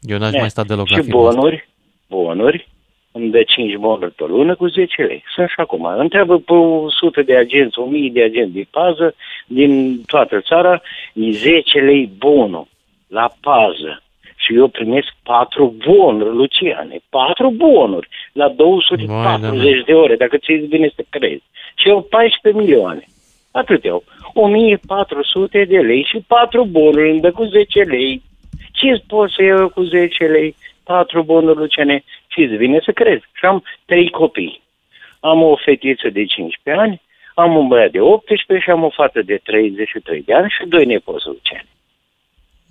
[0.00, 1.40] Eu n-aș Eh, mai sta deloc la Și firma asta.
[1.40, 1.68] bonuri,
[2.08, 2.68] bonuri,
[3.12, 5.24] îmi dă 5 bonuri pe lună cu 10 lei.
[5.34, 5.84] Sunt și acum.
[5.84, 9.14] Întreabă pe 100 de agenți, 1000 de agenți de pază
[9.46, 12.66] din toată țara, e 10 lei bonul
[13.06, 14.02] la pază.
[14.44, 20.92] Și eu primesc 4 bonuri, Luciane, 4 bonuri la 240 de ore, dacă ți bine
[20.94, 21.42] să crezi.
[21.74, 23.04] Și eu 14 milioane.
[23.50, 24.04] Atât eu.
[24.32, 28.22] 1400 de lei și 4 bonuri, îmi dă cu 10 lei.
[28.72, 30.54] Ce pot să iau cu 10 lei?
[30.84, 33.24] 4 bonuri, Luciane, și îți vine să crezi.
[33.32, 34.62] Și am 3 copii.
[35.20, 37.00] Am o fetiță de 15 ani,
[37.34, 40.84] am un băiat de 18 și am o fată de 33 de ani și doi
[40.84, 41.68] nepoți, Luciane.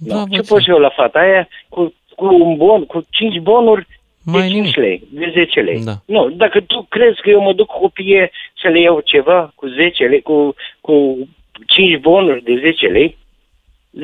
[0.06, 3.88] Da, da, ce pot eu la fata aia cu, cu un bon, cu 5 bonuri
[4.24, 4.76] mai de 5 nimic.
[4.76, 5.84] lei, de 10 lei.
[5.84, 6.02] Da.
[6.06, 10.04] Nu, dacă tu crezi că eu mă duc copie să le iau ceva cu 10
[10.04, 11.18] lei, cu, cu
[11.68, 13.18] 5 bonuri de 10 lei,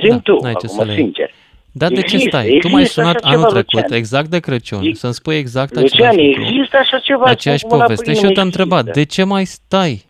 [0.02, 1.32] zi da, tu, acum, sincer.
[1.72, 2.46] Dar de ce stai?
[2.46, 3.98] Există tu m-ai sunat anul trecut, Lucian.
[3.98, 4.94] exact de Crăciun, e...
[4.94, 6.42] să-mi spui exact Lucian, același lucru.
[6.42, 7.26] există așa ceva.
[7.26, 10.09] Aceeași poveste și eu te-am întrebat, de ce mai stai?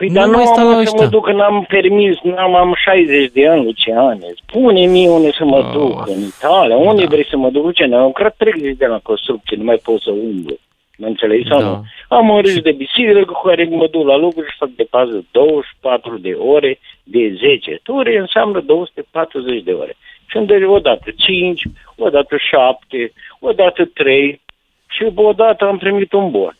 [0.00, 3.64] Păi nu dar nu am să mă duc, n-am permis, n-am am 60 de ani,
[3.64, 4.26] Luciane.
[4.42, 5.70] Spune-mi unde să mă oh.
[5.72, 7.08] duc, în Italia, unde da.
[7.08, 7.96] vrei să mă duc, Luciane?
[7.96, 10.56] Am lucrat 30 de ani la construcție, nu mai pot să umblu.
[10.96, 11.66] Mă înțelegi sau da.
[11.66, 11.84] nu?
[12.08, 15.24] Am un râs de bicicletă cu care mă duc la lucru și fac de pază
[15.30, 19.96] 24 de ore de 10 ture, înseamnă 240 de ore.
[20.26, 21.62] Și îmi dă odată 5,
[21.96, 24.40] odată 7, odată 3
[24.88, 26.56] și odată am primit un bon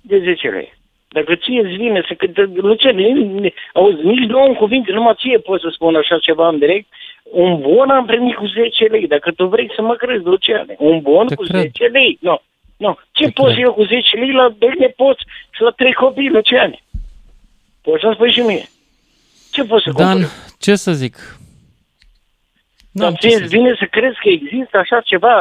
[0.00, 0.73] de 10 lei.
[1.16, 2.14] Dacă ție îți vine să...
[2.54, 2.96] Lucian,
[3.72, 6.88] auzi, nici două în cuvinte, numai ție poți să spun așa ceva în direct.
[7.22, 9.06] Un bon am primit cu 10 lei.
[9.06, 11.60] Dacă tu vrei să mă crezi, Lucian, un bon Te cu cred.
[11.60, 12.18] 10 lei.
[12.20, 12.40] Nu.
[12.76, 12.98] Nu.
[13.12, 13.64] Ce Te poți cred.
[13.64, 16.78] eu cu 10 lei la doi nepoți și la trei copii, Lucian?
[17.82, 18.64] Poți să spui și mie.
[19.52, 20.30] Ce poți să Dan, cumpăr?
[20.58, 21.14] ce să zic?
[22.96, 25.32] Dar ție îți vine să crezi că există așa ceva?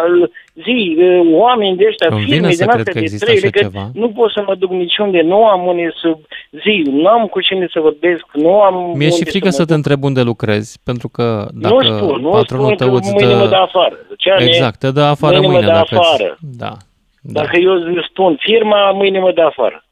[0.64, 0.98] Zi,
[1.32, 3.90] oameni de ăștia, Îmi firme din astea de trei, că ceva.
[3.94, 6.18] nu pot să mă duc niciunde, nu am unde să
[6.64, 9.74] zi, nu am cu cine să vorbesc, nu am Mi-e și frică să, să te
[9.74, 13.36] întreb unde lucrezi, pentru că dacă nu știu, nu patronul spun tău îți dă...
[13.36, 13.98] mă dă afară.
[14.18, 16.38] Ce exact, te dă afară mâine, mâine mă dă dacă afară.
[16.40, 16.74] Da,
[17.22, 17.42] da.
[17.42, 17.74] Dacă eu
[18.10, 19.86] spun firma, mâine mă dă afară.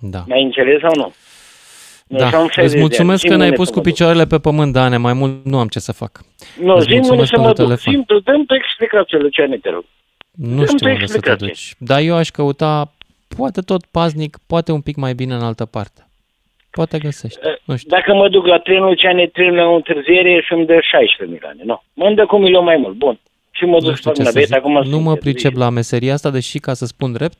[0.00, 0.24] Da.
[0.26, 1.12] Mai înțeles sau nu?
[2.08, 5.68] Da, îți mulțumesc că ne-ai pus cu picioarele pe pământ, Dane, mai mult nu am
[5.68, 6.20] ce să fac.
[6.60, 9.84] Nu, zi unde să mă duc, simplu, dăm pe explicație, Luciane, te rog.
[10.30, 12.92] Nu știu unde să te duci, dar eu aș căuta,
[13.36, 16.06] poate tot paznic, poate un pic mai bine în altă parte.
[16.70, 17.88] Poate găsești, eh, nu știu.
[17.90, 21.62] Dacă mă duc la trenul Luciane, trenul la o întârziere și îmi dă 16 milioane,
[21.64, 21.82] nu.
[21.94, 23.18] Mă dă cu un milion mai mult, bun.
[23.50, 26.74] Și mă duc să fac naveta, acum Nu mă pricep la meseria asta, deși, ca
[26.74, 27.38] să spun drept,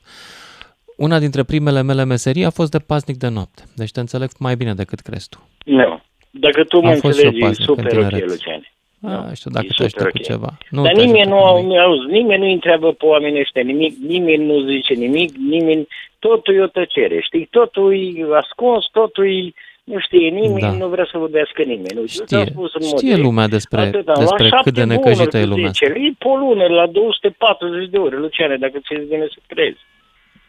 [1.06, 3.62] una dintre primele mele meserii a fost de pasnic de noapte.
[3.76, 5.38] Deci te înțeleg mai bine decât crezi tu.
[5.64, 6.00] Nu.
[6.30, 8.72] Dacă tu mă înțelegi, e super ok, Luciane.
[9.02, 10.58] A, știu, dacă te ajută cu ceva.
[10.70, 14.94] Nu Dar nimeni nu, auzi, nimeni nu întreabă pe oamenii ăștia nimic, nimeni nu zice
[14.94, 15.86] nimic, nimeni,
[16.18, 17.48] totul e o tăcere, știi?
[17.50, 19.52] Totul e ascuns, totul e
[19.92, 20.70] nu știe nimeni, da.
[20.70, 21.94] nu vrea să vorbească nimeni.
[21.94, 25.68] Nu, știe, spus în știe mod lumea despre, atâta, despre cât de necăjită e lumea
[25.68, 25.86] asta.
[25.86, 29.80] E pe lună, la 240 de ore, Luciane, dacă ți-e bine să crezi.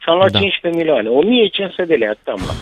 [0.09, 0.39] Și am luat da.
[0.39, 2.59] 15 milioane, 1500 de lei, atât am luat.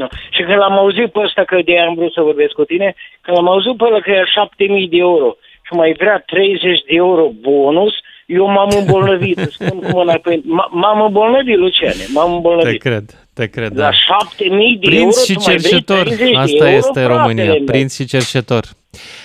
[0.00, 0.06] No.
[0.34, 3.36] Și când l-am auzit pe ăsta, că de am vrut să vorbesc cu tine, când
[3.36, 7.24] l-am auzit pe ăla că e 7000 de euro și mai vrea 30 de euro
[7.40, 7.92] bonus,
[8.26, 10.40] eu m-am îmbolnăvit, spun cu mâna pe...
[10.82, 12.82] M-am îmbolnăvit, Luciane, m-am îmbolnăvit.
[12.82, 13.82] Te cred, te cred, da.
[13.82, 18.64] La 7000 de Prinț euro, și cerșetor, asta este euro, România, prinț și cerșetor.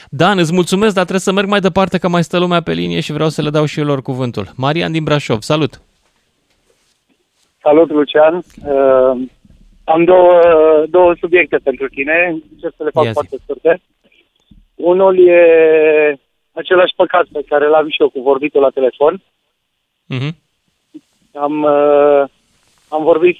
[0.09, 2.99] Dan, îți mulțumesc, dar trebuie să merg mai departe, că mai stă lumea pe linie
[2.99, 4.45] și vreau să le dau și eu lor cuvântul.
[4.55, 5.81] Marian din Brașov, salut!
[7.63, 8.35] Salut, Lucian.
[8.35, 9.27] Uh,
[9.83, 10.41] am două,
[10.89, 13.13] două subiecte pentru tine, ce să le fac yes.
[13.13, 13.81] foarte scurte.
[14.75, 15.41] Unul e
[16.51, 19.21] același păcat pe care l-am și eu cu vorbitul la telefon.
[20.13, 20.33] Mm-hmm.
[21.33, 22.23] Am, uh,
[22.89, 23.37] am vorbit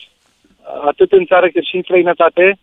[0.85, 2.59] atât în țară cât și în străinătate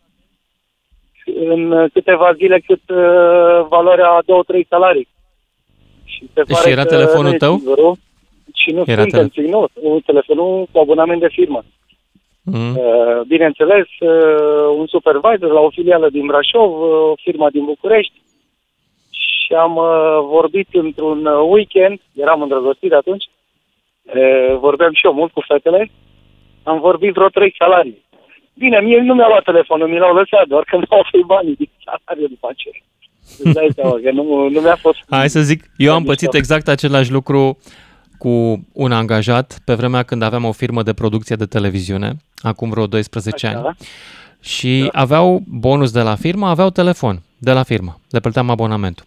[1.24, 5.08] în câteva zile cât uh, valoarea a două, trei salarii.
[6.04, 7.56] Și, se deci pare era telefonul tău?
[7.56, 7.96] Singurul
[8.54, 9.70] și nu Era sunt ținut.
[10.04, 11.64] Telefonul cu abonament de firmă.
[12.42, 12.76] Mm.
[12.76, 18.22] Uh, bineînțeles, uh, un supervisor la o filială din Brașov, uh, o firmă din București
[19.10, 19.74] și am
[20.28, 23.24] vorbit într-un weekend, eram îndrăgostit atunci,
[24.58, 25.90] vorbeam și eu mult cu fetele,
[26.62, 28.04] am vorbit vreo trei salarii.
[28.54, 31.70] Bine, mie nu mi-a luat telefonul, mi l-au lăsat, doar că mi-au oferit banii din
[31.84, 32.80] salariu după aceea.
[33.38, 34.98] Îți dai seama că nu, nu mi-a fost...
[35.08, 37.58] Hai să zic, eu am pățit exact același lucru
[38.20, 42.86] cu un angajat pe vremea când aveam o firmă de producție de televiziune, acum vreo
[42.86, 43.58] 12 Așa.
[43.58, 43.76] ani.
[44.40, 45.00] Și da.
[45.00, 49.04] aveau bonus de la firmă, aveau telefon de la firmă, le plăteam abonamentul.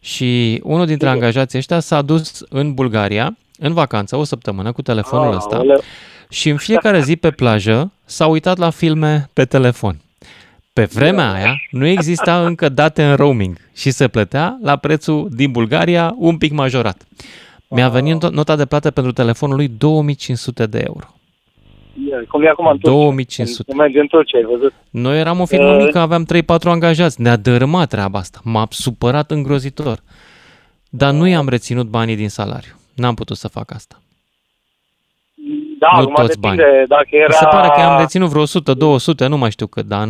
[0.00, 5.28] Și unul dintre angajații ăștia s-a dus în Bulgaria în vacanță, o săptămână, cu telefonul
[5.30, 5.80] Ah, ăsta Aoleu.
[6.28, 9.96] și în fiecare zi pe plajă s-a uitat la filme pe telefon.
[10.72, 15.50] Pe vremea aia nu exista încă date în roaming și se plătea la prețul din
[15.50, 17.02] Bulgaria un pic majorat.
[17.74, 21.06] Mi-a venit nota de plată pentru telefonul lui 2500 de euro.
[22.10, 22.96] E, Cum e acum în Turcia.
[22.96, 23.70] 2500.
[23.70, 24.72] Cum merge în Turcia, ai văzut?
[24.90, 25.84] Noi eram o firmă Uh.
[25.84, 27.20] mică, aveam 3-4 angajați.
[27.20, 28.40] Ne-a dărâmat treaba asta.
[28.44, 29.98] M-a supărat îngrozitor.
[30.90, 32.72] Dar nu i-am reținut banii din salariu.
[32.94, 34.01] N-am putut să fac asta.
[35.82, 37.26] Da, Nu acum toți depinde dacă era...
[37.28, 40.04] Mi se pare că am reținut vreo 100, 200, nu mai știu cât, dar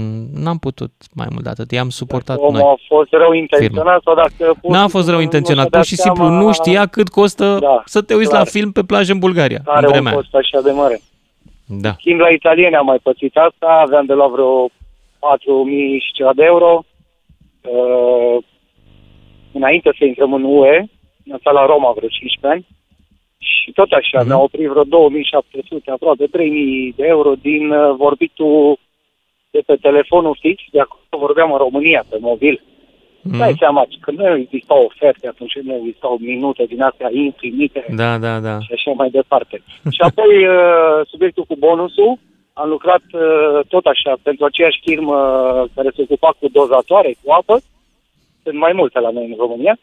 [0.44, 1.70] n-am putut mai mult de atât.
[1.70, 2.62] I-am suportat Omul noi.
[2.62, 4.54] a fost rău intenționat sau dacă...
[4.60, 6.52] pur N-a și fost rău simplu intenționat, nu pur și-a și dat simplu seama nu
[6.52, 8.40] știa cât costă Da, să te uiți clar.
[8.42, 10.20] la film pe plajă în Bulgaria, în Are un vremea aia.
[10.20, 11.00] cost așa de mare.
[11.66, 11.92] Da.
[11.98, 14.70] Schimb la italieni am mai pățit asta, aveam de la vreo 4.000
[16.04, 16.84] și ceva de euro.
[17.62, 18.36] Uh,
[19.52, 20.76] înainte să intrăm în UE,
[21.32, 22.66] am stat la Roma vreo 15 ani
[23.50, 24.26] și tot așa, Mhm.
[24.28, 28.78] mi-au oprit vreo 2700, aproape 3000 de euro din uh, vorbitul
[29.50, 32.62] de pe telefonul fix, de acolo vorbeam în România, pe mobil.
[33.22, 33.38] Mhm.
[33.38, 38.38] Dai seama că nu existau oferte atunci, nu existau minute din astea infinite Da, da,
[38.40, 38.60] da.
[38.60, 39.62] și așa mai departe.
[39.94, 42.18] și apoi uh, subiectul cu bonusul,
[42.52, 45.16] am lucrat uh, tot așa pentru aceeași firmă
[45.74, 47.60] care se ocupa cu dozatoare, cu apă,
[48.42, 49.74] sunt mai multe la noi în România,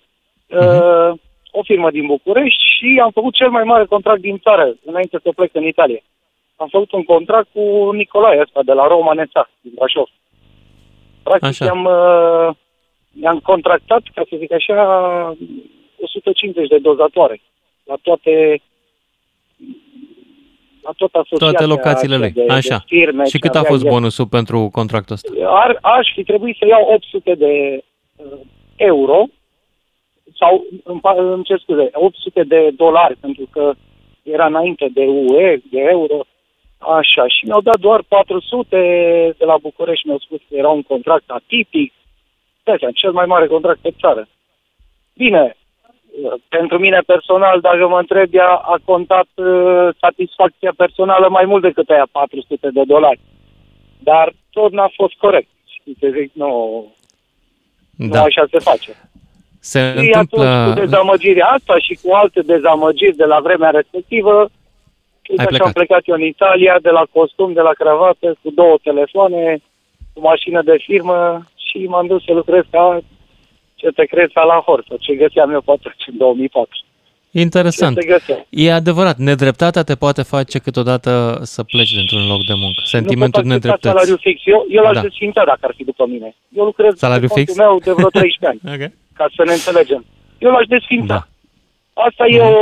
[0.47, 1.11] uh,
[1.51, 5.31] o firmă din București și am făcut cel mai mare contract din țară, înainte să
[5.35, 5.99] plec în Italia.
[6.55, 10.07] Am făcut un contract cu Nicolae ăsta de la Roma Neța, din Brașov.
[11.23, 11.65] Practic Așa.
[11.69, 12.55] am, uh,
[13.25, 14.77] am contractat, ca să zic așa,
[16.01, 17.41] 150 de dozatoare
[17.83, 18.61] la toate
[20.83, 22.31] la tot asociația Toate locațiile așa lui.
[22.31, 22.77] de, Așa.
[22.77, 23.89] De firme Și cât a avea fost el.
[23.91, 25.31] bonusul pentru contractul ăsta?
[25.47, 27.83] Ar, aș fi trebuit să iau 800 de
[28.15, 28.25] uh,
[28.75, 29.25] euro
[30.39, 33.73] sau, îmi, pa- îmi cer scuze, 800 de dolari, pentru că
[34.23, 36.19] era înainte de UE, de euro,
[36.77, 38.77] așa, și mi-au dat doar 400
[39.37, 41.93] de la București, mi-au spus că era un contract atipic,
[42.63, 44.27] de aceea, cel mai mare contract pe țară.
[45.13, 45.55] Bine,
[46.23, 51.61] uh, pentru mine personal, dacă mă întreb, ea a contat uh, satisfacția personală mai mult
[51.61, 53.19] decât aia 400 de dolari.
[53.99, 55.47] Dar tot n-a fost corect.
[55.79, 56.31] Știți ce zic?
[56.33, 56.47] Nu,
[57.97, 58.21] nu Da.
[58.21, 59.08] așa se face.
[59.59, 60.73] Se Și atunci întâmplă...
[60.73, 64.49] cu dezamăgirea asta și cu alte dezamăgiri de la vremea respectivă,
[65.29, 65.65] uite așa plecat.
[65.67, 69.59] am plecat eu în Italia, de la costum, de la cravată, cu două telefoane,
[70.13, 72.99] cu mașină de firmă și m-am dus să lucrez ca
[73.75, 76.69] ce te crezi la Horță, ce găseam eu pe atunci, în 2004.
[77.31, 77.95] Interesant.
[77.95, 78.45] Ce se găsea.
[78.49, 82.81] E adevărat, nedreptatea te poate face câteodată să pleci dintr-un loc de muncă.
[82.85, 83.89] Sentimentul nu pot accepta nedreptății.
[83.89, 84.41] salariu fix.
[84.45, 85.01] Eu, eu l-aș Da.
[85.01, 86.35] desfința dacă ar fi după mine.
[86.57, 87.57] Eu lucrez Salariu pe contul fix?
[87.65, 88.91] meu de vreo 13 ani, Ok.
[89.19, 90.01] Ca să ne înțelegem.
[90.37, 91.13] Eu l-aș desfința.
[91.13, 91.21] Da.
[92.07, 92.57] Asta e o,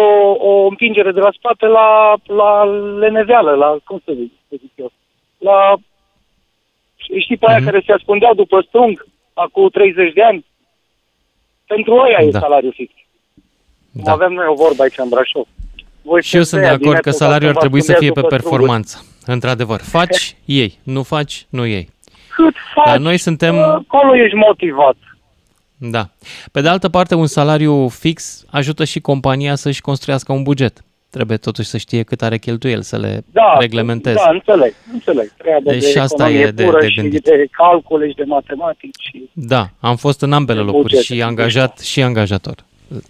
[0.50, 1.88] o împingere de la spate la,
[2.42, 2.52] la
[3.04, 4.92] leneveală, la, cum să zic, să zic eu,
[5.38, 5.76] la,
[7.24, 7.66] știi pe aia Mhm.
[7.66, 10.46] care se ascundeau după strung, acum 30 de ani?
[11.68, 12.40] Pentru aia e Da.
[12.40, 12.92] salariu fix.
[13.92, 14.04] Da.
[14.04, 14.12] Da.
[14.12, 15.46] Avem noi o vorbă aici în Brașov.
[16.02, 17.92] Voi Și eu sunt de sunteți acord aia că din salariul ar epoca trebui să
[17.92, 18.96] când fie vă pe ascundeați după performanță.
[19.26, 20.80] Într-adevăr, faci, ei.
[20.84, 21.88] Nu faci, nu ei.
[21.90, 21.96] strunguri.
[22.36, 23.56] Cât faci, Dar noi suntem...
[23.60, 24.96] acolo ești motivat.
[25.78, 26.10] Da.
[26.52, 30.82] Pe de altă parte, un salariu fix ajută și compania să-și construiască un buget.
[31.10, 34.16] Trebuie totuși să știe cât are cheltuieli, să le Da, reglementeze.
[34.26, 35.32] Da, înțeleg, înțeleg.
[35.38, 37.24] Treaba Deci de și asta economie e de- pură de și gândit.
[37.24, 38.96] de calcule și de matematici.
[39.12, 39.30] Și...
[39.34, 42.56] Da, am fost în ambele De locuri, buget, și de angajat și angajator.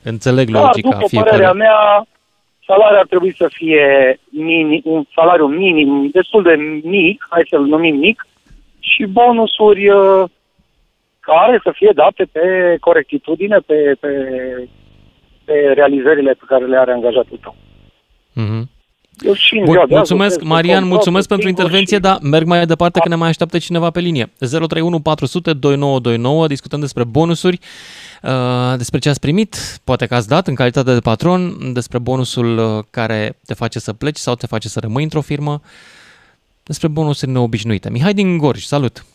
[0.04, 1.30] Înțeleg Da, logica după fiecare.
[1.30, 2.08] părerea mea,
[2.68, 7.96] salariul ar trebui să fie mini, un salariu minim, destul de mic, hai să-l numim
[7.96, 8.28] mic,
[8.80, 10.24] și bonusuri uh,
[11.32, 14.10] care să fie date pe corectitudine, pe, pe,
[15.46, 17.56] pe realizările pe care le are angajatul tău.
[18.34, 18.70] Mhm.
[19.20, 21.48] Eu și în Bun, ziua de azi mulțumesc, lucrez cu Marian, control, mulțumesc cu pentru
[21.48, 24.32] singur intervenție, și- dar merg mai departe că ne mai așteaptă cineva pe linie.
[24.40, 27.60] 031 400 2929, discutăm despre bonusuri,
[28.24, 32.58] uh, despre ce ați primit, poate că ați dat în calitate de patron, despre bonusul
[32.58, 35.62] uh, care te face să pleci sau te face să rămâi într-o firmă,
[36.64, 37.90] despre bonusuri neobișnuite.
[37.90, 39.06] Mihai din Gorj, salut!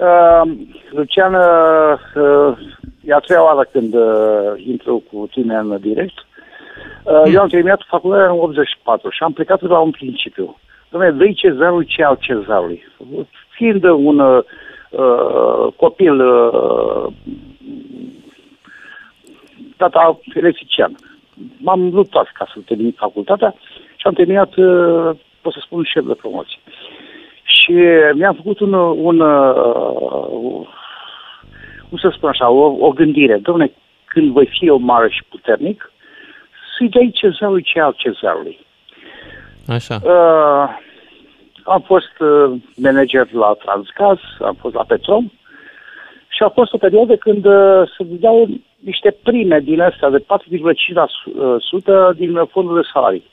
[0.00, 0.42] Uh,
[0.90, 2.58] Lucian, uh, uh,
[3.04, 6.18] e a treia oară când uh, intru cu tine în direct.
[7.04, 10.56] Uh, Eu am terminat facultatea în 84 și am plecat de la un principiu.
[10.88, 12.84] Dom'le, dă cezarului ce al cezarului.
[13.56, 14.42] Fiind un uh,
[14.90, 17.12] uh, copil uh,
[19.76, 20.94] tata electrician,
[21.58, 23.54] m-am luptat ca să termin facultatea
[23.96, 26.58] și am terminat, uh, pot să spun, șef de promoție.
[27.58, 27.72] Și
[28.14, 30.68] mi-am făcut un, un, uh,
[31.88, 33.38] cum să spun așa, o, o gândire.
[33.38, 33.70] Dom'le,
[34.04, 35.92] când voi fi eu mare și puternic,
[36.76, 38.58] să-i dai cezarului ce al cezarului.
[39.66, 39.98] Așa.
[40.02, 40.68] Uh,
[41.64, 45.32] am fost uh, manager la Transgaz, am fost la Petrom
[46.28, 48.48] și a fost o perioadă când uh, se dau
[48.84, 50.24] niște prime din astea de 4,5%
[52.16, 53.24] din fondul de salarii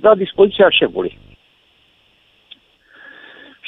[0.00, 1.18] la dispoziția șefului.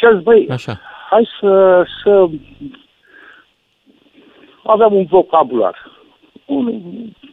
[0.04, 0.80] Și a zis, băi, Așa.
[1.10, 2.28] hai să, să
[4.64, 5.92] aveam un vocabular.
[6.44, 6.82] Un,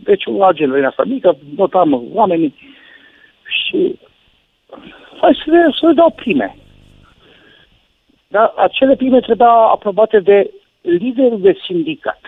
[0.03, 2.55] deci un agent din asta mică, notam oamenii
[3.43, 3.99] și
[5.21, 6.55] hai să, le, să le dau prime.
[8.27, 10.51] Dar acele prime trebuiau aprobate de
[10.81, 12.19] liderul de sindicat.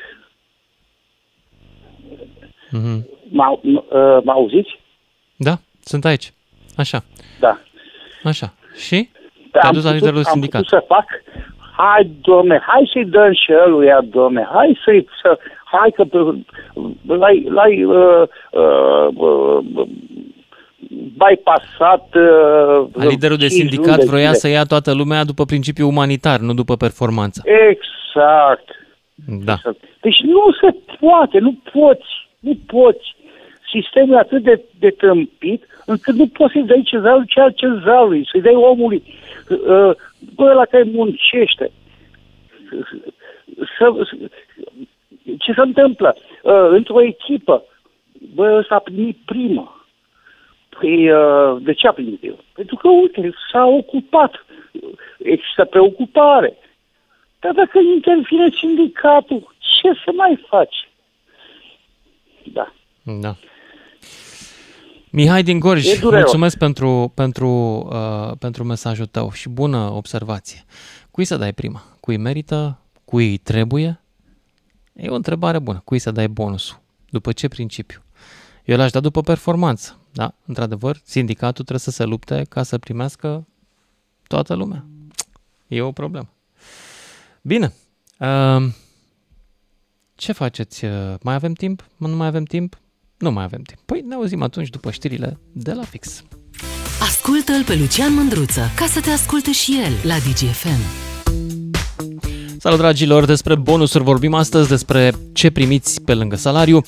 [2.72, 3.08] Mhm.
[3.30, 3.60] M-au,
[4.24, 4.80] mă auziți?
[5.36, 6.34] Da, sunt aici.
[6.78, 7.04] Așa,
[7.40, 7.60] Da.
[8.24, 8.54] așa.
[8.88, 9.10] Și?
[9.54, 10.62] Da, Te-ai am dus la putut- liderul am sindicat.
[10.62, 11.06] putut să fac,
[11.78, 16.44] hai, domne, hai să-i dăm și ăluia, domne, hai să-i, să, hai că pe-
[17.22, 19.88] l-ai, l-ai uh, uh, uh,
[21.18, 24.38] bypassat uh, Liderul de cinci luni sindicat de vroia zile.
[24.38, 27.42] să ia toată lumea după principiu umanitar, nu după performanță.
[27.46, 28.68] Exact.
[29.46, 29.56] Da.
[30.02, 33.16] Deci nu se poate, nu poți, nu poți.
[33.74, 38.28] Sistemul e atât de, de tâmpit încât nu poți să-i dai cezarul ce al cezarului,
[38.32, 39.04] să-i dai omului,
[39.50, 39.96] uh,
[40.36, 41.72] bă, la care muncește.
[43.78, 44.30] Să, să,
[45.38, 46.16] ce se întâmplă?
[46.44, 47.64] Uh, într-o echipă,
[48.34, 49.86] bă, ăsta a primit primă.
[50.70, 52.38] Păi, uh, de ce a primit primă?
[52.54, 54.46] Pentru că, uite, s-a ocupat.
[55.18, 56.58] Există preocupare.
[57.40, 60.90] Dar dacă intervine sindicatul, ce să mai faci?
[62.44, 62.74] Da.
[63.04, 63.36] Da.
[65.16, 66.22] Mihai din Gorj, E dureros.
[66.24, 67.50] mulțumesc pentru, pentru,
[67.92, 70.66] uh, pentru mesajul tău și bună observație.
[71.12, 71.84] Cui să dai prima?
[72.00, 72.80] Cui merită?
[73.06, 74.02] Cui îi trebuie?
[74.94, 75.82] E o întrebare bună.
[75.86, 76.82] Cui să dai bonusul?
[77.10, 78.04] După ce principiu?
[78.64, 80.00] Eu l-aș da după performanță.
[80.12, 83.48] Da, într-adevăr, sindicatul trebuie să se lupte ca să primească
[84.28, 84.86] toată lumea.
[85.68, 86.30] E o problemă.
[87.42, 87.74] Bine.
[88.20, 88.64] Uh,
[90.16, 90.86] ce faceți?
[90.86, 91.88] Uh, Mai avem timp?
[91.98, 92.78] Nu mai avem timp?
[93.24, 93.80] Nu mai avem timp.
[93.86, 96.24] Păi ne auzim atunci după știrile de la fix.
[97.02, 101.13] Ascultă-l pe Lucian Mândruță ca să te asculte și el la DGFM.
[102.64, 106.82] Salut dragilor, despre bonusuri vorbim astăzi, despre ce primiți pe lângă salariu.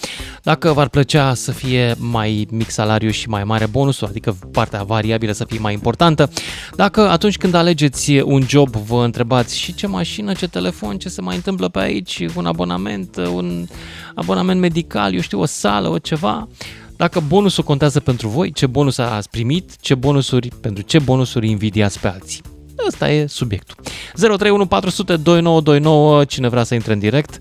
[0.44, 5.32] Dacă v-ar plăcea să fie mai mic salariu și mai mare bonusul, adică partea variabilă
[5.32, 6.30] să fie mai importantă.
[6.76, 11.22] Dacă atunci când alegeți un job vă întrebați și ce mașină, ce telefon, ce se
[11.22, 13.68] mai întâmplă pe aici, un abonament, un
[14.14, 16.48] abonament medical, eu știu, o sală, o ceva.
[16.96, 22.00] Dacă bonusul contează pentru voi, ce bonus ați primit, ce bonusuri, pentru ce bonusuri invidiați
[22.00, 22.55] pe alții.
[22.88, 23.76] Ăsta e subiectul.
[24.14, 27.40] 031 400 2929, cine vrea să intre în direct.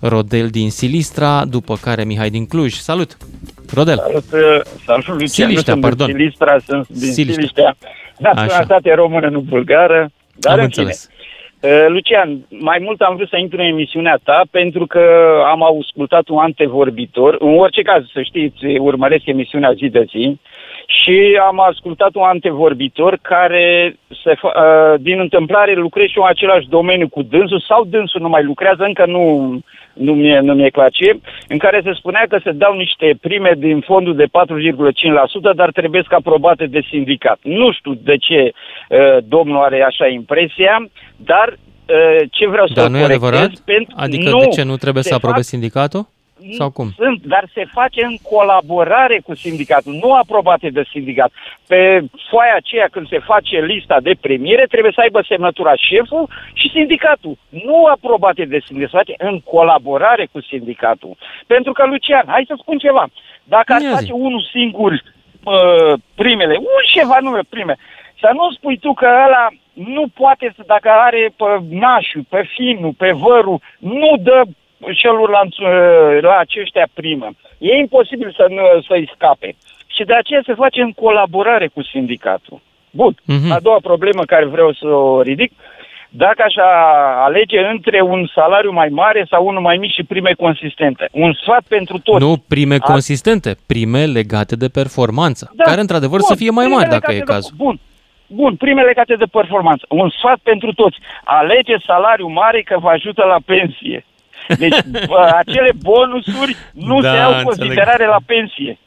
[0.00, 2.72] Rodel din Silistra, după care Mihai din Cluj.
[2.72, 3.16] Salut!
[3.74, 3.96] Rodel!
[3.96, 6.06] Salut, uh, salut Lucian, Siliștea, nu sunt pardon.
[6.06, 7.34] din Silistra, sunt din Siliștea.
[7.34, 7.76] Siliștea.
[8.18, 10.10] Naționalitate română, nu bulgară.
[10.34, 11.08] Dar Am în înțeles.
[11.08, 11.18] fine.
[11.72, 15.02] Uh, Lucian, mai mult am vrut să intru în emisiunea ta pentru că
[15.46, 17.36] am ascultat un antevorbitor.
[17.38, 20.38] În orice caz, să știți, urmăresc emisiunea zi de zi
[20.98, 26.28] și am ascultat un antevorbitor care, se fa- uh, din întâmplare, lucrez și eu în
[26.28, 29.24] același domeniu cu dânsul sau dânsul nu mai lucrează, încă nu,
[29.92, 31.18] nu mi-e, nu mi-e clar ce,
[31.48, 36.02] în care se spunea că se dau niște prime din fondul de 4,5%, dar trebuie
[36.08, 37.38] să aprobate de sindicat.
[37.42, 42.88] Nu știu de ce uh, domnul are așa impresia, dar uh, ce vreau să Dar
[42.88, 43.50] nu e adevărat?
[43.64, 46.06] Pentru, Adică nu, de ce nu trebuie se să aprobe fac- sindicatul?
[46.58, 46.88] Sau cum?
[46.96, 51.30] sunt, dar se face în colaborare cu sindicatul, nu aprobate de sindicat.
[51.66, 56.70] Pe foaia aceea, când se face lista de premiere, trebuie să aibă semnătura șeful și
[56.70, 57.38] sindicatul.
[57.48, 61.16] Nu aprobate de sindicat, se face în colaborare cu sindicatul.
[61.46, 63.04] Pentru că, Lucian, hai să spun ceva.
[63.44, 63.94] Dacă ar Ia zi.
[63.94, 67.76] face unul singur uh, primele, un șef anume prime,
[68.20, 72.92] să nu spui tu că ăla nu poate să, dacă are pe nașul, pe finul,
[72.92, 74.42] pe vărul, nu dă
[74.94, 75.68] celorlalți uh,
[76.20, 77.28] la aceștia primă.
[77.58, 79.56] E imposibil să nu, să-i scape.
[79.86, 82.60] Și de aceea se face în colaborare cu sindicatul.
[82.90, 83.14] Bun.
[83.24, 83.50] Mhm.
[83.52, 85.52] A doua problemă care vreau să o ridic,
[86.12, 86.54] dacă aș
[87.24, 91.08] alege între un salariu mai mare sau unul mai mic și prime consistente.
[91.12, 92.24] Un sfat pentru toți.
[92.24, 96.64] Nu prime A- consistente, prime legate de performanță, Da, care într-adevăr bun, să fie mai
[96.64, 97.54] primele mari dacă e legate de- cazul.
[97.56, 97.78] Bun.
[98.26, 99.84] Bun, prime legate de performanță.
[99.88, 100.98] Un sfat pentru toți.
[101.24, 104.04] Alege salariu mare că vă ajută la pensie.
[104.48, 107.58] Deci bă, acele bonusuri nu Da, se iau în înțeleg.
[107.58, 108.78] considerare la pensie.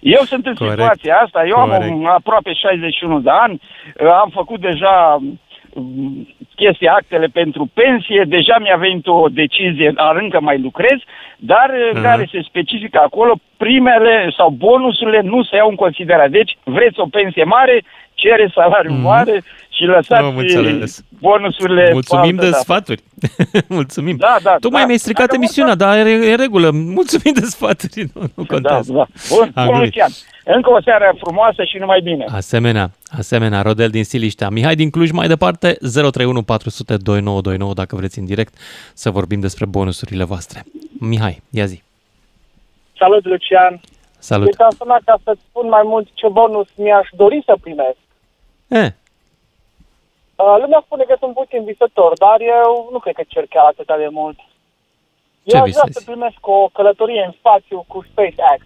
[0.00, 1.92] Eu sunt în Corect, situația asta, eu am corect.
[1.92, 3.60] un, aproape 61 de ani,
[4.22, 5.18] am făcut deja
[5.74, 10.98] mm, chestii, actele pentru pensie, deja mi-a venit o decizie, dar încă mai lucrez,
[11.36, 12.02] dar uh-huh.
[12.02, 16.28] care se specifică acolo, primele sau bonusurile nu se iau în considerare.
[16.28, 17.82] Deci, vreți o pensie mare,
[18.22, 19.10] cere salariu mm-hmm.
[19.12, 19.42] mare
[19.76, 21.90] și lăsați bonusurile.
[21.92, 22.56] Mulțumim de da.
[22.56, 23.02] sfaturi.
[23.78, 24.16] Mulțumim.
[24.16, 26.70] Da, da, Tocmai da, mi-ai stricat da, emisiunea, dar e în regulă.
[26.70, 28.10] Mulțumim de sfaturi.
[28.14, 28.92] Nu, nu contează.
[28.92, 29.06] Da, da.
[29.34, 30.10] Bun, bun Lucian.
[30.44, 32.24] Încă o seară frumoasă și numai bine.
[32.28, 34.48] Asemenea, asemenea, Rodel din Siliștea.
[34.48, 38.54] Mihai din Cluj, mai departe, 031 400 2929, dacă vreți în direct
[38.94, 40.62] să vorbim despre bonusurile voastre.
[41.00, 41.82] Mihai, ia zi.
[42.98, 43.80] Salut, Lucian.
[44.18, 44.46] Salut.
[44.46, 48.01] Uite, am sunat ca să spun mai mult ce bonus mi-aș dori să primesc.
[48.72, 48.84] E.
[50.36, 53.86] Uh, lumea spune că sunt puțin visător, dar eu nu cred că cer chiar atât
[53.86, 54.38] de mult.
[55.44, 56.04] Ce eu aș vrea visezi?
[56.04, 58.60] să primesc o călătorie în spațiu cu SpaceX.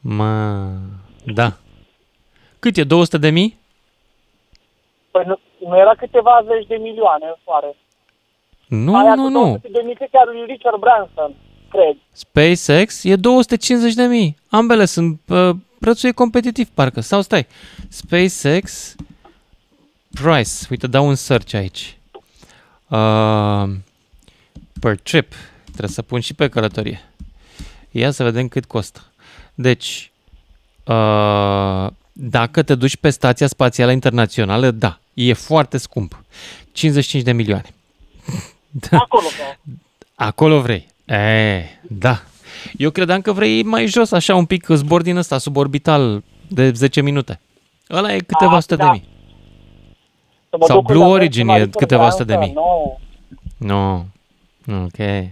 [0.00, 0.66] Mă,
[1.24, 1.52] da.
[2.58, 2.84] Cât e?
[2.84, 3.58] 200 de mii?
[5.10, 5.38] Păi nu,
[5.68, 7.76] nu era câteva zeci de milioane în soare.
[8.68, 9.44] Nu, Aia nu, cu nu.
[9.44, 11.34] 200 de mii, cred că are lui Richard Branson,
[11.70, 11.96] cred.
[12.12, 14.36] SpaceX e 250 de mii.
[14.50, 15.50] Ambele sunt, uh,
[15.82, 17.00] prețul e competitiv, parcă.
[17.00, 17.46] Sau stai,
[17.88, 18.94] SpaceX
[20.10, 20.50] price.
[20.70, 21.96] Uite, dau un search aici.
[22.88, 23.70] Uh,
[24.80, 25.32] per trip.
[25.64, 27.00] Trebuie să pun și pe călătorie.
[27.90, 29.00] Ia să vedem cât costă.
[29.54, 30.10] Deci,
[30.84, 36.24] uh, dacă te duci pe Stația Spațială Internațională, da, e foarte scump.
[36.72, 37.74] 55 de milioane.
[38.90, 39.26] Acolo,
[40.14, 40.88] Acolo vrei.
[41.04, 42.22] E, da.
[42.76, 47.00] Eu credeam că vrei mai jos, așa un pic zbor din ăsta, suborbital, de 10
[47.00, 47.40] minute.
[47.90, 48.84] Ăla e câteva A, sute da.
[48.84, 49.08] de mii.
[50.50, 52.52] Să mă Sau duc Blue la Origin Richard e câteva Branson, sute de mii.
[52.52, 52.98] Nu.
[53.56, 54.06] Nu.
[54.64, 54.82] No.
[54.84, 55.28] Ok.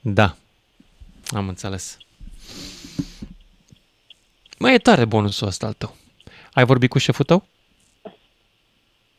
[0.00, 0.34] Da.
[1.36, 1.98] Am înțeles.
[4.58, 5.94] Mai e tare bonusul ăsta al tău.
[6.52, 7.42] Ai vorbit cu șeful tău?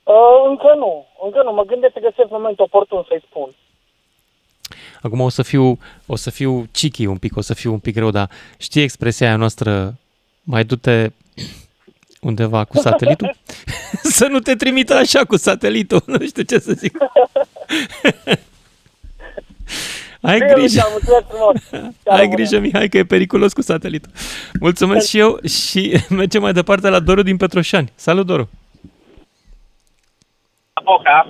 [0.04, 1.54] Uh, încă nu, încă nu.
[1.54, 3.56] Mă gândesc să găsesc moment oportun să-i spun.
[5.06, 7.94] Acum o să fiu, o să fiu chichi un pic, o să fiu un pic
[7.94, 9.96] greu, dar știi expresia aia noastră,
[10.44, 11.10] mai du-te
[12.22, 13.36] undeva cu satelitul?
[14.18, 16.98] să nu te trimită așa cu satelitul, nu știu ce să zic.
[20.22, 20.62] Ai Bine, grijă.
[20.62, 21.90] Lucian, mulțumesc frumos.
[22.20, 24.12] Ai grijă, Mihai, că e periculos cu satelitul.
[24.60, 27.92] Mulțumesc și eu și mergem mai departe la Doru din Petroșani.
[27.96, 28.50] Salut, Doru!
[30.84, 31.28] Boca,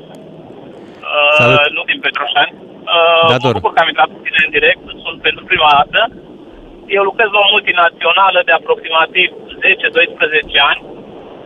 [1.38, 1.58] Salut.
[1.60, 2.65] uh, nu din Petroșani.
[2.94, 3.58] Uh, Da, mă Doru.
[3.58, 6.00] bucur că am intrat cu tine în direct, sunt pentru prima dată.
[6.98, 9.28] Eu lucrez la o multinațională de aproximativ
[9.64, 10.82] 10-12 ani.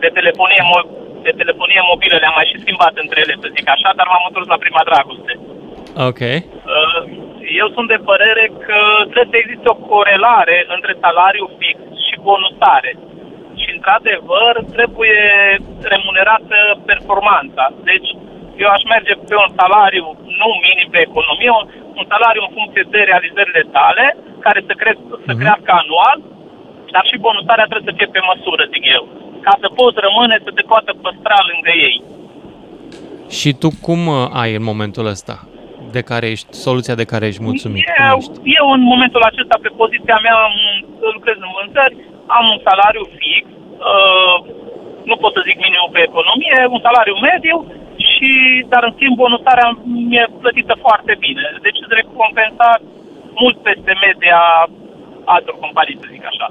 [0.02, 0.88] De telefonie, mo-
[1.26, 4.46] de telefonie mobilă le-am mai și schimbat între ele, să zic așa, dar m-am întors
[4.54, 5.32] la prima dragoste.
[6.08, 6.20] Ok.
[6.30, 7.02] Uh,
[7.62, 8.78] Eu sunt de părere că
[9.12, 12.92] trebuie să existe o corelare între salariu fix și bonusare.
[13.60, 15.18] Și, într-adevăr, trebuie
[15.92, 16.56] remunerată
[16.90, 17.64] performanța.
[17.90, 18.10] Deci,
[18.62, 20.06] eu aș merge pe un salariu
[20.40, 21.64] nu minim pe economie, un,
[22.00, 24.06] un salariu în funcție de realizările tale,
[24.44, 26.18] care să, cresc, să crească anual,
[26.94, 29.04] dar și bonusarea trebuie să fie pe măsură, zic eu.
[29.46, 31.96] Ca să poți rămâne, să te poată păstra lângă ei.
[33.38, 35.36] Și tu cum uh, ai în momentul ăsta?
[35.96, 37.84] De care ești, soluția de care ești mulțumit?
[37.84, 38.36] Cum Eu, ești?
[38.58, 40.56] eu în momentul acesta, pe poziția mea, am,
[41.16, 41.96] lucrez în vânzări,
[42.36, 43.44] am un salariu fix,
[43.92, 44.36] uh,
[45.10, 47.56] nu pot să zic minim pe economie, un salariu mediu,
[48.20, 48.30] și,
[48.72, 49.68] dar în schimb bonusarea
[50.08, 51.44] mi-e plătită foarte bine.
[51.66, 52.80] Deci îți recompensat
[53.40, 54.40] mult peste media
[55.34, 56.46] altor companii, să zic așa.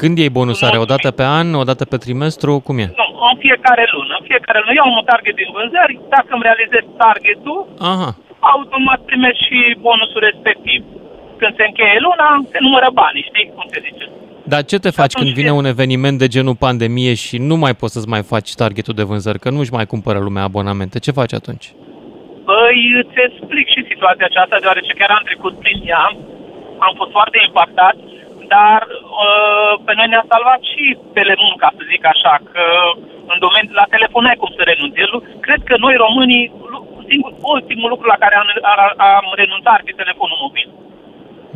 [0.00, 0.78] Când iei bonusare?
[0.84, 2.52] O dată pe an, o dată pe trimestru?
[2.66, 2.86] Cum e?
[3.02, 4.12] Nu, în fiecare lună.
[4.20, 7.60] În fiecare lună eu am un target din vânzări, dacă îmi realizez targetul,
[7.92, 8.10] Aha.
[8.54, 10.80] automat primesc și bonusul respectiv.
[11.40, 14.06] Când se încheie luna, se numără banii, știi cum se zice?
[14.52, 17.92] Dar ce te faci când vine un eveniment de genul pandemie și nu mai poți
[17.94, 20.96] să-ți mai faci targetul de vânzări, că nu-și mai cumpără lumea abonamente?
[21.06, 21.66] Ce faci atunci?
[22.48, 26.04] Păi, îți explic și situația aceasta, deoarece chiar am trecut prin ea,
[26.86, 27.96] am fost foarte impactat,
[28.54, 28.80] dar
[29.24, 30.84] uh, pe noi ne-a salvat și
[31.16, 32.64] Telemon, ca să zic așa, că
[33.32, 35.00] în domeniu, la telefon ai cum să renunți.
[35.04, 35.10] Eu
[35.46, 39.82] cred că noi românii, lu- singur, ultimul lucru la care am, ar- am renunțat ar
[39.88, 40.66] fi telefonul mobil.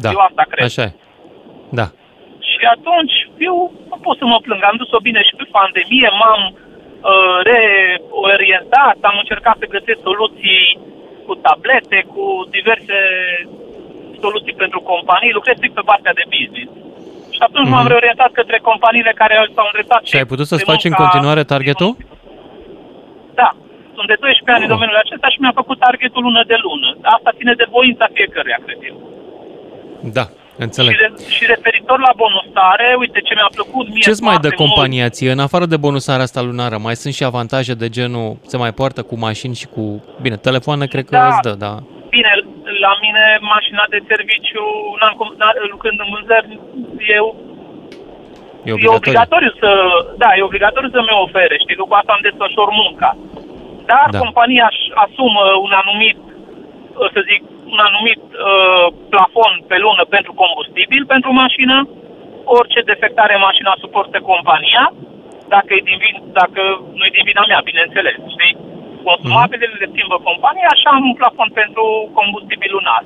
[0.04, 0.64] Da, Eu asta cred.
[0.70, 0.92] așa e.
[1.80, 1.86] Da.
[2.62, 3.16] Și atunci,
[3.48, 3.56] eu
[3.90, 4.62] nu pot să mă plâng.
[4.64, 10.62] Am dus-o bine și pe pandemie, m-am uh, reorientat, am încercat să găsesc soluții
[11.26, 12.24] cu tablete, cu
[12.56, 12.98] diverse
[14.24, 16.70] soluții pentru companii, lucrez strict pe partea de business.
[17.34, 17.92] Și atunci m-am Mhm.
[17.92, 21.42] reorientat către companiile care s-au îndreptat Și ai putut să-ți pe faci în munca- continuare
[21.54, 21.90] targetul?
[23.40, 23.48] Da.
[23.96, 26.88] Sunt de 12 ani în domeniul acesta și mi-am făcut targetul lună de lună.
[27.16, 28.96] Asta ține de voința fiecăruia, cred eu.
[30.18, 30.24] Da,
[30.56, 30.92] înțeleg.
[30.94, 34.56] Și, re- și referitor la bonusare, uite ce mi-a plăcut mie Ce-ți mai dă foarte
[34.58, 35.30] mult- compania ție?
[35.30, 39.02] În afară de bonusarea asta lunară, mai sunt și avantaje de genul se mai poartă
[39.02, 39.82] cu mașini și cu...
[40.24, 41.26] Bine, telefoane cred că Da.
[41.26, 41.74] îți dă, da.
[42.16, 42.32] Bine,
[42.84, 43.24] la mine
[43.54, 44.64] mașina de serviciu,
[45.00, 46.48] n-am, cum- n- lucrând în vânzări,
[47.18, 47.26] eu
[48.64, 49.00] E e obligatoriu.
[49.02, 49.70] obligatoriu să,
[50.22, 53.10] da, e obligatoriu să mi ofere, știi, după asta îmi desfășor munca.
[53.90, 54.18] Dar Da.
[54.24, 56.18] compania își asumă un anumit,
[57.14, 57.40] să zic,
[57.74, 61.76] un anumit uh, plafon pe lună pentru combustibil pentru mașină,
[62.58, 64.84] orice defectare în mașina suportă compania,
[65.54, 66.62] dacă, e din vin, dacă
[66.96, 68.54] nu e din vina mea, bineînțeles, știi?
[69.08, 71.84] Consumabilele le schimbă compania, așa am un plafon pentru
[72.18, 73.02] combustibil lunar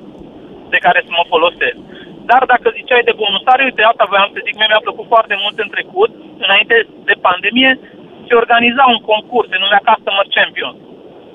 [0.73, 1.79] de care să mă folosesc.
[2.29, 5.55] Dar dacă ziceai de bonusare, uite, asta voiam să zic, mie mi-a plăcut foarte mult
[5.63, 6.11] în trecut,
[6.45, 6.75] înainte
[7.09, 7.71] de pandemie,
[8.27, 10.73] se organiza un concurs, se numea Customer Champion.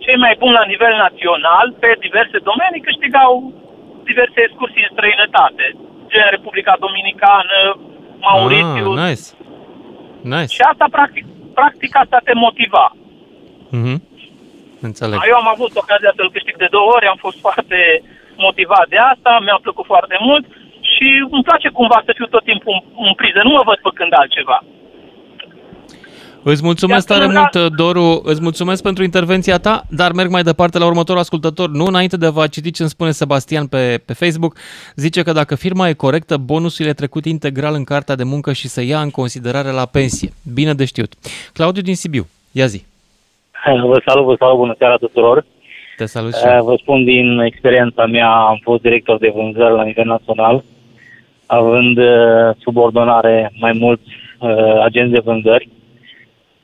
[0.05, 3.33] Cei mai buni la nivel național, pe diverse domenii, câștigau
[4.11, 5.65] diverse excursii în străinătate,
[6.13, 7.59] gen Republica Dominicană,
[8.27, 8.99] Mauritius.
[8.99, 9.27] Ah, nice.
[10.35, 10.55] Nice.
[10.57, 11.25] Și asta, practic,
[11.59, 12.87] practic, asta te motiva.
[13.79, 13.97] Mhm.
[14.89, 15.19] Înțeleg.
[15.33, 17.79] Eu am avut ocazia să-l câștig de două ori, am fost foarte
[18.47, 20.45] motivat de asta, mi-a plăcut foarte mult
[20.93, 24.13] și îmi place cumva să fiu tot timpul în, în priză, nu mă văd făcând
[24.15, 24.59] altceva.
[26.45, 30.31] Îți mulțumesc Iar tare până la- mult, Doru, îți mulțumesc pentru intervenția ta, dar merg
[30.31, 31.69] mai departe la următorul ascultător.
[31.71, 34.57] Nu, înainte de a vă citi ce îmi spune Sebastian pe, pe Facebook,
[34.97, 38.69] zice că dacă firma e corectă, bonusul e trecut integral în cartea de muncă și
[38.69, 40.31] se ia în considerare la pensie.
[40.55, 41.13] Bine de știut.
[41.53, 42.85] Claudiu din Sibiu, ia zi.
[43.91, 45.45] Vă salut, vă salut, bună seara tuturor.
[45.97, 46.65] Te salut și Eh, eu.
[46.65, 50.65] Vă spun din experiența mea, am fost director de vânzări la nivel național,
[51.47, 52.05] având eh,
[52.59, 54.03] subordonare mai mulți
[54.41, 55.69] eh, agenți de vânzări.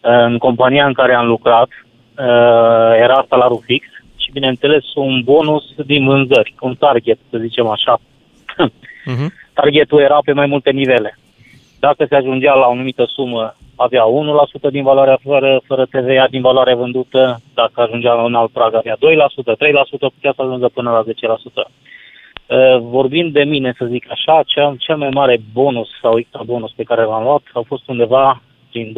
[0.09, 1.69] Eh, În compania în care am lucrat
[2.19, 3.87] eh, era salariul fix
[4.17, 8.01] și, bineînțeles, un bonus din vânzări, un target, să zicem așa.
[9.05, 9.33] Mhm.
[9.61, 11.19] Targetul era pe mai multe nivele.
[11.81, 16.41] Dacă se ajungea la o anumită sumă, avea 1% din valoarea fără, fără TVA din
[16.41, 19.01] valoarea vândută, dacă ajungea la un alt prag, avea 2%, 3%,
[19.99, 21.71] putea să ajungă până la 10%.
[22.47, 26.73] Uh, Vorbind de mine, să zic așa, cea, cel mai mare bonus sau extra bonus
[26.73, 28.93] pe care l-am luat a fost undeva prin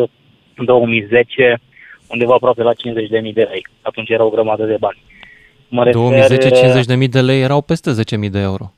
[0.65, 1.61] do- 2010,
[2.09, 3.67] undeva aproape la 50.000 de lei.
[3.83, 4.99] Atunci era o grămadă de bani.
[5.69, 8.73] Mă refer, 2010, uh, 50.000 de lei erau peste 10.000 de euro.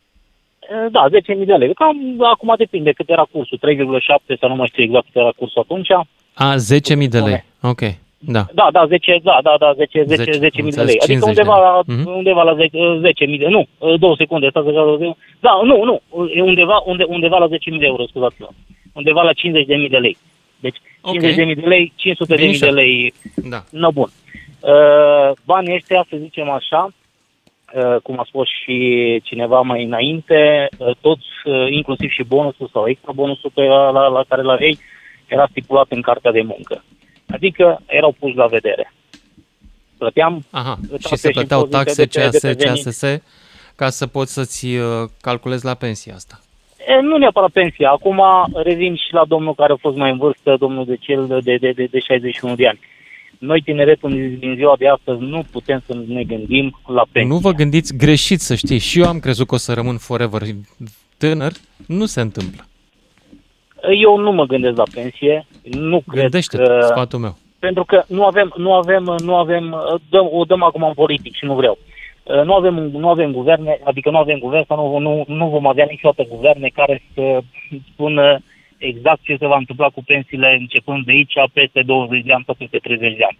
[0.60, 1.74] Eh, Da, 10.000 de lei.
[1.74, 1.96] Cam
[2.32, 5.88] acum depinde cât era cursul, 3,7 sau nu mai știu exact cât era cursul atunci.
[6.34, 7.44] A, 10.000 de lei.
[7.62, 7.80] Ok,
[8.18, 8.46] da.
[8.54, 10.98] Da, da, 10, da, da, da, 10, 10, 10, 10 am mii de înțeles, lei.
[11.02, 11.96] Adică 50 undeva de la, lei.
[11.96, 12.16] Mhm.
[12.16, 15.76] undeva la 10, 10 mii de, nu, eh, două secunde, stați așa, două- da, nu,
[15.84, 15.96] nu,
[16.34, 18.48] e undeva, unde, undeva la 10 mii de euro, scuzați-mă.
[18.92, 20.16] Undeva la 50 de mii de lei.
[20.60, 22.76] Deci, 50 de mii de lei, 500 de mii de Binișor.
[22.78, 23.14] lei,
[23.50, 23.64] Da.
[23.70, 24.10] no, bun.
[24.60, 26.88] Uh, banii ăștia, să zicem așa,
[27.74, 32.88] uh, cum a spus și cineva mai înainte, uh, toți, uh, inclusiv și bonusul sau
[32.88, 34.78] extra bonusul pe la, la, la care la ei,
[35.26, 36.84] era stipulat în cartea de muncă.
[37.28, 38.92] Adică erau puși la vedere.
[39.98, 42.84] Plăteam Aha, taxe și se plăteau impozite taxe, de pe- de pe CAS, venit.
[42.84, 43.22] CASS,
[43.76, 46.40] ca să poți să-ți uh, calculezi la pensia asta.
[46.86, 47.90] E, nu neapărat pensia.
[47.90, 48.22] Acum
[48.54, 51.72] revin și la domnul care a fost mai în vârstă, domnul de cel de, de,
[51.72, 52.80] de, de 61 de ani.
[53.38, 57.34] Noi, tineretul din ziua de astăzi, nu putem să ne gândim la pensie.
[57.34, 58.86] Nu vă gândiți greșit să știți.
[58.86, 60.42] Și eu am crezut că o să rămân forever
[61.18, 61.52] tânăr.
[61.86, 62.62] Nu se întâmplă.
[64.02, 65.46] Eu nu mă gândesc la pensie.
[65.62, 66.80] Nu cred Gândește-te, că...
[66.80, 67.36] sfatul meu.
[67.58, 69.76] Pentru că nu avem, nu avem, nu avem,
[70.10, 71.78] dăm, o dăm acum în politic și nu vreau.
[71.80, 71.91] Uh,
[72.44, 75.86] Nu avem, nu avem guverne, adică nu avem guvern sau nu, nu, nu vom avea
[75.90, 77.38] niciodată guverne care să
[77.92, 78.40] spună
[78.78, 82.54] exact ce se va întâmpla cu pensiile începând de aici, peste 20 de ani sau
[82.58, 83.38] peste 30 de ani.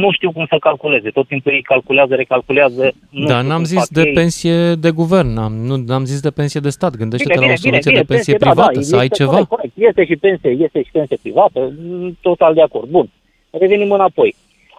[0.00, 1.10] Nu știu cum să calculeze.
[1.10, 2.92] Tot timpul ei calculează, recalculează.
[3.10, 4.12] Nu Dar știu n-am cum zis fac de ei.
[4.12, 6.96] pensie de guvern, n-am, nu, n-am zis de pensie de stat.
[6.96, 9.30] Gândește-te la o soluție de pensie da, privată, da, să ai este ceva.
[9.30, 9.72] Corect, corect.
[9.74, 12.88] Este și pensie, este și pensie privată, mm, total de acord.
[12.88, 13.10] Bun.
[13.50, 14.34] Revenim înapoi.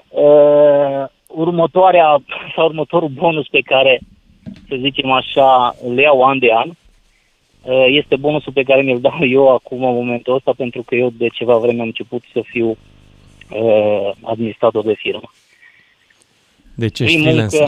[0.09, 1.05] Uh,
[1.41, 2.23] următoarea
[2.55, 3.99] sau următorul bonus pe care,
[4.67, 9.19] să zicem așa, le iau an de an, uh, este bonusul pe care mi-l dau
[9.37, 12.67] eu acum în momentul ăsta, pentru că eu de ceva vreme am început să fiu
[13.51, 15.31] uh, administrator de firmă.
[16.75, 17.67] Deci ești Prin freelancer.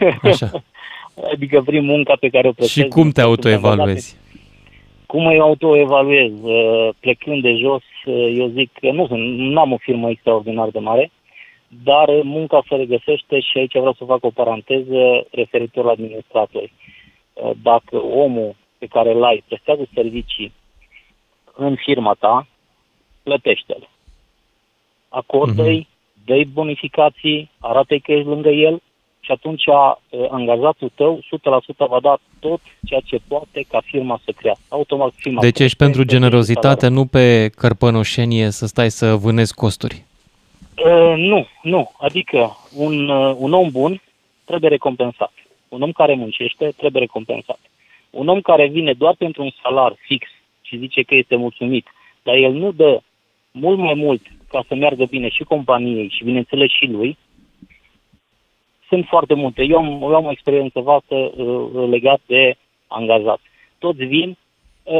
[0.00, 0.50] muncă- Așa.
[1.32, 2.72] adică prin munca pe care o plătesc.
[2.72, 4.16] Și cum te autoevaluezi?
[5.06, 6.30] Cum mă autoevaluez?
[6.42, 10.68] Uh, Plecând de jos, uh, eu zic că nu sunt, nu am o firmă extraordinar
[10.68, 11.10] de mare,
[11.84, 16.72] dar uh, munca se regăsește și aici vreau să fac o paranteză referitor la administratori.
[17.32, 20.52] Uh, Dacă omul pe care îl ai prestează servicii
[21.56, 22.46] în firma ta,
[23.22, 23.88] plătește-l.
[25.08, 25.88] Acordă-i,
[26.24, 28.80] dă-i bonificații, arată-i că ești lângă el
[29.20, 31.20] și și atunci uh, angajatul tău
[31.84, 34.64] 100% va da tot ceea ce poate ca firma să crească.
[34.68, 40.04] Automat firma Deci ești pentru generozitate, nu pe cărpănoșenie să stai să vânezi costuri.
[40.84, 41.90] Uh, nu, nu.
[41.98, 44.00] Adică un, uh, un om bun
[44.44, 45.32] trebuie recompensat.
[45.68, 47.58] Un om care muncește trebuie recompensat.
[48.10, 50.26] Un om care vine doar pentru un salar fix
[50.62, 51.86] și zice că este mulțumit,
[52.22, 53.00] dar el nu dă
[53.50, 57.16] mult mai mult ca să meargă bine și companiei și, bineînțeles, și lui,
[58.88, 59.62] sunt foarte multe.
[59.62, 62.54] Eu am, eu am o experiență vastă uh, legată de
[62.86, 63.40] angajat.
[63.78, 64.36] Toți vin, uh,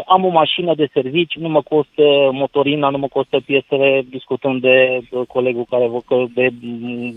[0.07, 5.01] am o mașină de servici, nu mă costă motorina, nu mă costă piesele, discutăm de
[5.11, 5.91] uh, colegul care,
[6.35, 6.51] de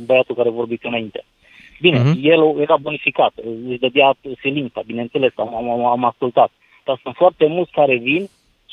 [0.06, 1.26] băiatul care vorbiți înainte.
[1.82, 2.22] Bine, uh-huh.
[2.22, 3.34] el era bonificat,
[3.70, 6.52] își dădea silința, bineînțeles, am, am, am ascultat.
[6.84, 8.30] Dar sunt foarte mulți care vin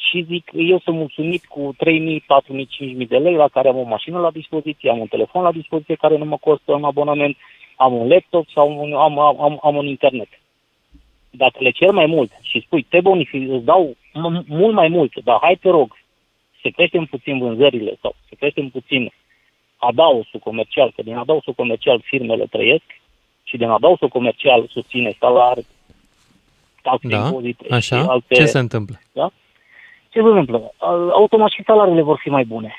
[0.08, 2.64] și zic, eu sunt mulțumit cu 3.000, 4.000,
[3.00, 5.94] 5.000 de lei la care am o mașină la dispoziție, am un telefon la dispoziție
[5.94, 7.36] care nu mă costă un abonament,
[7.76, 10.28] am un laptop sau un, am, am, am un internet.
[11.30, 15.12] Dacă le cer mai mult și spui, te bonific, îți dau m- mult mai mult,
[15.24, 15.98] dar hai te rog,
[16.62, 19.12] să creștem puțin vânzările sau să creștem puțin
[19.76, 22.84] adausul comercial, că din adausul comercial firmele trăiesc
[23.44, 25.66] și din adausul comercial susține salari,
[26.82, 27.96] taxe, da, impozite așa.
[27.96, 28.34] și alte...
[28.34, 29.00] Ce se întâmplă?
[29.12, 29.30] Da?
[30.08, 30.74] Ce se întâmplă?
[31.12, 32.74] Automat și salariile vor fi mai bune.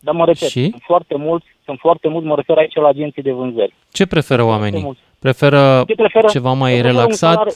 [0.00, 0.70] Dar mă repet, și?
[0.70, 3.74] sunt foarte mulți, sunt foarte mulți, mă refer aici la agenții de vânzări.
[3.92, 4.96] Ce preferă oamenii?
[5.28, 7.36] Preferă, Ce preferă ceva mai preferă un relaxat?
[7.36, 7.52] Salar,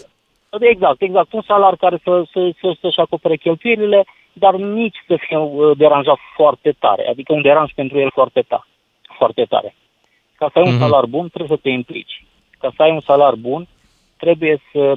[0.72, 1.32] exact, exact.
[1.32, 6.18] Un salar care să, să, să, să-și acopere cheltuielile, dar nici să fie uh, deranjat
[6.36, 7.08] foarte tare.
[7.08, 8.66] Adică un deranj pentru el foarte, ta,
[9.18, 9.74] foarte tare.
[10.38, 10.82] Ca să ai un Mhm.
[10.82, 12.24] salar bun, trebuie să te implici.
[12.58, 13.66] Ca să ai un salar bun,
[14.16, 14.94] trebuie să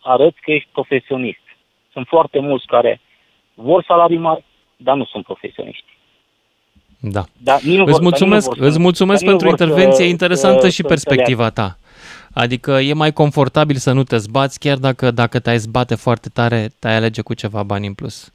[0.00, 1.44] arăți că ești profesionist.
[1.92, 3.00] Sunt foarte mulți care
[3.54, 4.44] vor salarii mari,
[4.76, 5.84] dar nu sunt profesioniști.
[7.00, 7.22] Da.
[7.38, 9.40] Dar nici nu vor- Îți dar mulțumesc, nici nu vor îți să- mulțumesc dar nici
[9.40, 11.76] pentru nu vor să- intervenție interesantă să- și să perspectiva ta.
[12.34, 16.68] Adică e mai confortabil să nu te zbați, chiar dacă, dacă te-ai zbate foarte tare,
[16.80, 18.32] te-ai alege cu ceva bani în plus.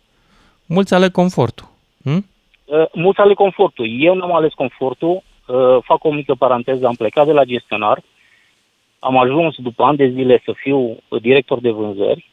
[0.66, 1.68] Mulți aleg confortul.
[2.04, 2.26] Hm?
[2.66, 3.88] Uh, mulți aleg confortul.
[4.00, 5.24] Eu n-am ales confortul.
[5.48, 6.86] Uh, fac o mică paranteză.
[6.86, 8.02] Am plecat de la gestionar.
[9.00, 12.30] Am ajuns după ani de zile să fiu uh, director de vânzări,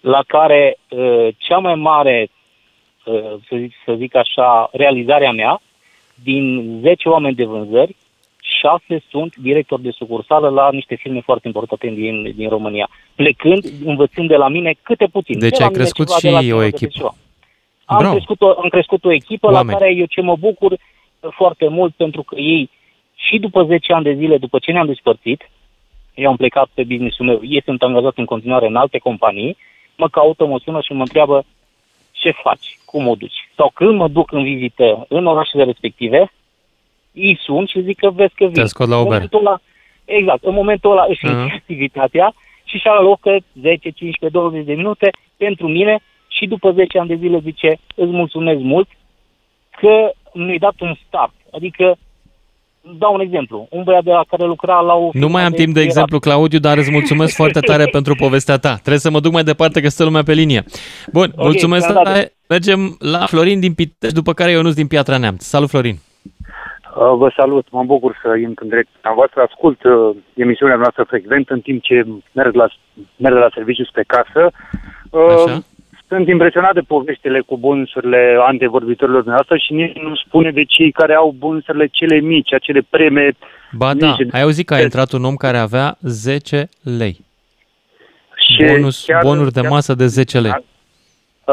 [0.00, 2.28] la care uh, cea mai mare,
[3.04, 5.60] uh, să, zic, să zic așa, realizarea mea,
[6.22, 7.96] din 10 oameni de vânzări,
[8.60, 14.28] 6 sunt directori de sucursală la niște firme foarte importante din, din România, plecând, învățând
[14.28, 15.38] de la mine câte puțin.
[15.38, 16.92] Deci de la ai mine crescut ceva, și de la o celălalt echipă.
[16.92, 17.14] ceva.
[17.84, 18.14] Am Bravo.
[18.14, 19.70] crescut, o, am crescut o echipă Oameni.
[19.70, 20.78] la care eu ce mă bucur uh,
[21.30, 22.70] foarte mult pentru că ei
[23.14, 25.50] și după 10 ani de zile, după ce ne-am despărțit,
[26.14, 29.56] eu am plecat pe business-ul meu, ei sunt angajați în continuare în alte companii,
[29.96, 31.44] mă caută, mă sună și mă întreabă
[32.12, 33.48] ce faci, cum o duci.
[33.56, 36.32] Sau când mă duc în vizită în orașele respective,
[37.14, 38.52] îi sun și zic că vezi că vin.
[38.52, 39.12] Te scot la În Uber.
[39.12, 39.60] momentul ăla,
[40.04, 41.32] exact, în momentul ăla își Mhm.
[41.34, 42.34] încheie activitatea
[42.64, 43.30] și și alocă
[43.60, 45.98] 10, 15, 20 de minute pentru mine
[46.28, 48.88] și după 10 ani de zile zice îți mulțumesc mult
[49.80, 51.32] că mi-ai dat un start.
[51.52, 51.96] Adică,
[52.98, 55.10] dau un exemplu, un băiat de la care lucra la o...
[55.12, 58.56] Nu mai am firmă timp de exemplu, Claudiu, dar îți mulțumesc foarte tare pentru povestea
[58.58, 58.74] ta.
[58.74, 60.64] Trebuie să mă duc mai departe că stă lumea pe linie.
[61.12, 62.10] Bun, Ok, mulțumesc da, da, da.
[62.12, 62.32] tare.
[62.48, 65.44] Mergem la Florin din Pitești, după care Ionuț din Piatra Neamț.
[65.44, 65.96] Salut, Florin!
[66.98, 68.88] Uh, Vă salut, mă bucur să intru în direct.
[69.00, 72.66] Am voastră ascult uh, emisiunea noastră frecvent în timp ce merg la,
[73.16, 74.50] merg la serviciu spre casă.
[75.10, 75.62] Uh, Așa.
[76.08, 81.14] Sunt impresionat de poveștile cu bonusurile antevorbitorilor noastre și nici nu spune de cei care
[81.14, 83.30] au bonusurile cele mici, acele preme
[83.72, 84.34] Ba da, mici.
[84.34, 86.68] ai auzit că a intrat un om care avea 10
[86.98, 87.16] lei.
[88.46, 90.52] Și Bonus, chiar- bonuri de chiar- masă de 10 lei.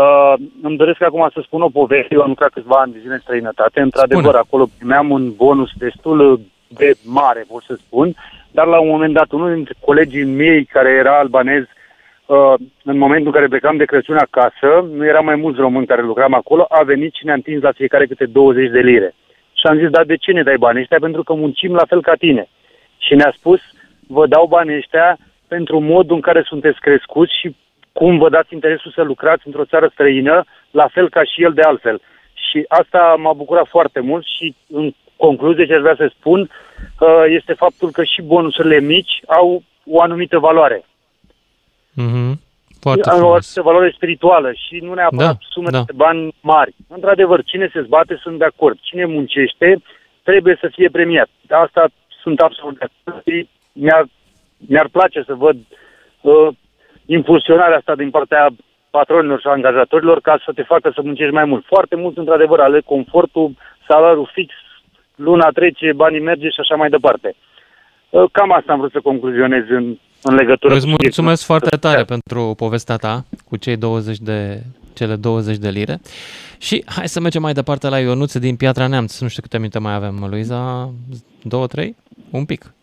[0.01, 2.13] Uh, îmi doresc acum să spun o poveste.
[2.13, 3.81] Eu am lucrat câțiva ani de zile în străinătate.
[3.81, 4.37] Într-adevăr, Spune.
[4.37, 8.13] acolo primeam un bonus destul de mare, pot să spun.
[8.51, 11.63] Dar la un moment dat, unul dintre colegii mei care era albanez,
[12.25, 16.01] uh, în momentul în care plecam de Crăciun acasă, nu era mai mulți români care
[16.01, 19.15] lucram acolo, a venit și ne-a întins la fiecare câte 20 de lire.
[19.53, 20.97] Și am zis, dar de ce ne dai banii ăștia?
[20.99, 22.47] Pentru că muncim la fel ca tine.
[22.97, 23.59] Și ne-a spus,
[24.07, 25.17] vă dau banii ăștia
[25.47, 27.55] pentru modul în care sunteți crescuți și
[27.99, 31.61] cum vă dați interesul să lucrați într-o țară străină, la fel ca și el de
[31.61, 32.01] altfel.
[32.33, 37.23] Și asta m-a bucurat foarte mult și în concluzie ce aș vrea să spun uh,
[37.27, 40.85] este faptul că și bonusurile mici au o anumită valoare.
[41.93, 42.39] Mhm.
[42.79, 43.31] Foarte au o frumos.
[43.31, 45.81] anumită valoare spirituală și nu neapărat Da, sume da.
[45.85, 46.75] de bani mari.
[46.87, 48.77] Într-adevăr, cine se zbate, sunt de acord.
[48.81, 49.81] Cine muncește,
[50.23, 51.29] trebuie să fie premiat.
[51.49, 51.87] Asta
[52.21, 53.23] sunt absolut de acord.
[53.27, 54.05] Și Mi-ar,
[54.67, 55.57] mi-ar place să văd
[56.21, 56.47] uh,
[57.05, 58.47] impulsionarea asta din partea
[58.89, 61.65] patronilor și angajatorilor ca să te facă să muncești mai mult.
[61.65, 63.51] Foarte mult, într-adevăr, aleg confortul,
[63.87, 64.53] salariul fix
[65.15, 67.35] luna trece, banii merge și așa mai departe.
[68.09, 71.69] Uh, Cam asta am vrut să concluzionez în, în legătură Îți cu mulțumesc subiectul.
[71.69, 74.61] foarte tare pentru povestea ta cu cei 20 de,
[74.93, 75.99] cele 20 de lire.
[76.59, 79.19] Și hai să mergem mai departe la Ionuț din Piatra Neamț.
[79.19, 80.89] Nu știu câte minute mai avem, Luiza.
[81.43, 81.95] Două, trei?
[82.31, 82.73] Un pic.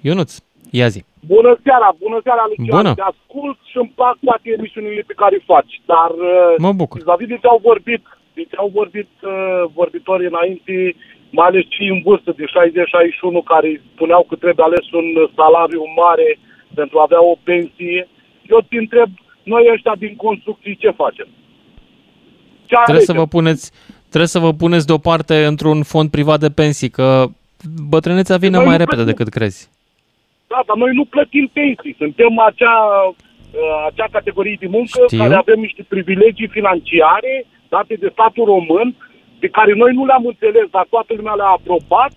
[0.00, 0.38] Ionuț,
[0.70, 1.04] ia zi.
[1.34, 2.76] Bună seara, bună seara, Lucian.
[2.78, 2.92] Bună.
[3.00, 6.96] Te ascult și îmi plac toate emisiunile pe care le faci, dar uh, Mă bucur.
[6.98, 8.02] vis-a-vis de ce au vorbit,
[8.38, 9.30] de ce au vorbit uh,
[9.78, 10.74] vorbitorii înainte,
[11.38, 12.48] mai ales cei în vârstă de 60-61
[13.52, 15.06] care spuneau că trebuie ales un
[15.38, 16.28] salariu mare
[16.78, 18.00] pentru a avea o pensie,
[18.52, 19.10] eu te întreb,
[19.52, 21.28] noi ăștia din construcții ce facem?
[22.68, 23.16] Ce Trebuie să alegem?
[23.24, 23.64] vă puneți,
[24.12, 27.26] trebuie să vă puneți deoparte într-un fond privat de pensii, că
[27.88, 29.14] bătrânețea vine Noi mai nu repede plătim.
[29.16, 29.60] decât crezi.
[30.50, 31.94] Da, dar noi nu plătim pensii.
[32.02, 32.78] Suntem acea,
[33.60, 35.18] uh, acea categorie de muncă Știu.
[35.18, 37.34] care avem niște privilegii financiare
[37.68, 38.94] date de statul român,
[39.38, 42.12] pe care noi nu le-am înțeles, dar toată lumea le-a aprobat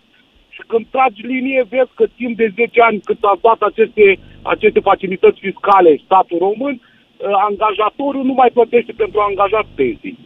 [0.50, 4.80] și când tragi linie, vezi că timp de 10 ani cât a dat aceste, aceste
[4.80, 10.18] facilități fiscale statul român, uh, angajatorul nu mai plătește pentru angajat pensii.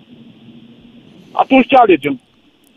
[1.32, 2.20] Atunci ce alegem?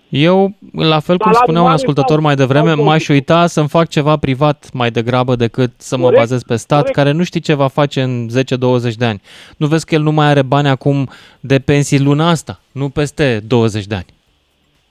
[0.09, 3.47] Eu, la fel cum Salariul spunea un mare ascultător sau- mai devreme, sau m-aș uita
[3.47, 6.97] să-mi fac ceva privat mai degrabă decât să mă Corect, bazez pe stat, corect.
[6.97, 9.21] care nu știi ce va face în 10-20 de ani.
[9.57, 11.09] Nu vezi că el nu mai are bani acum
[11.41, 14.07] de pensii luna asta, nu peste 20 de ani.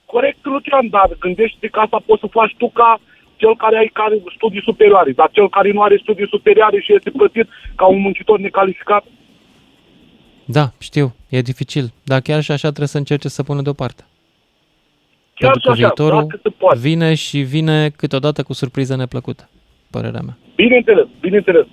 [0.06, 3.00] Corect, Lucian, dar gândește că asta poți să faci tu ca
[3.36, 7.10] cel care ai care studii superioare, dar cel care nu are studii superioare și este
[7.10, 9.04] plătit ca un muncitor necalificat,
[10.44, 14.04] Da, știu, e dificil, dar chiar și așa trebuie să încerce să pună deoparte.
[15.38, 16.78] Chiar Pentru că și așa, viitorul dacă se poate.
[16.78, 19.48] vine și vine câteodată cu surpriză neplăcută,
[19.90, 20.36] părerea mea.
[20.54, 21.66] bineînțeles, bineînțeles.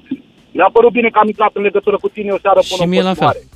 [0.51, 2.89] Mi-a părut bine că am intrat în legătură cu tine o seară până Și în
[2.89, 3.27] mie la fel.
[3.27, 3.49] continuare.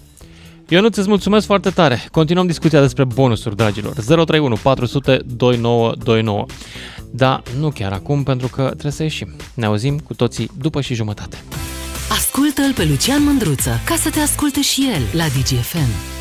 [0.70, 1.99] Eu nu îți mulțumesc foarte tare.
[2.12, 3.93] Continuăm discuția despre bonusuri, dragilor.
[3.93, 6.45] 031 400 2929.
[7.12, 9.28] Da, nu chiar acum, pentru că trebuie să ieșim.
[9.55, 11.38] Ne auzim cu toții după și jumătate.
[12.12, 16.18] Ascultă-l pe Lucian Mândruță ca să te asculte și el la DGFM.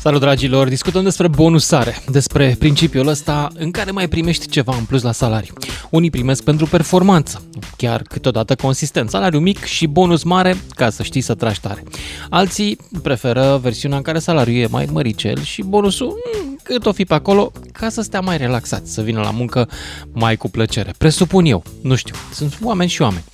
[0.00, 0.68] Salut, dragilor!
[0.68, 5.54] Discutăm despre bonusare, despre principiul ăsta în care mai primești ceva în plus la salariu.
[5.90, 7.42] Unii primesc pentru performanță,
[7.76, 11.82] chiar câteodată consistent, salariu mic și bonus mare ca să știi să tragi tare.
[12.30, 17.04] Alții preferă versiunea în care salariul e mai măricel și bonusul mm, cât o fi
[17.04, 19.68] pe acolo ca să stea mai relaxat, să vină la muncă
[20.12, 20.94] mai cu plăcere.
[20.98, 23.24] Presupun eu, nu știu, sunt oameni și oameni.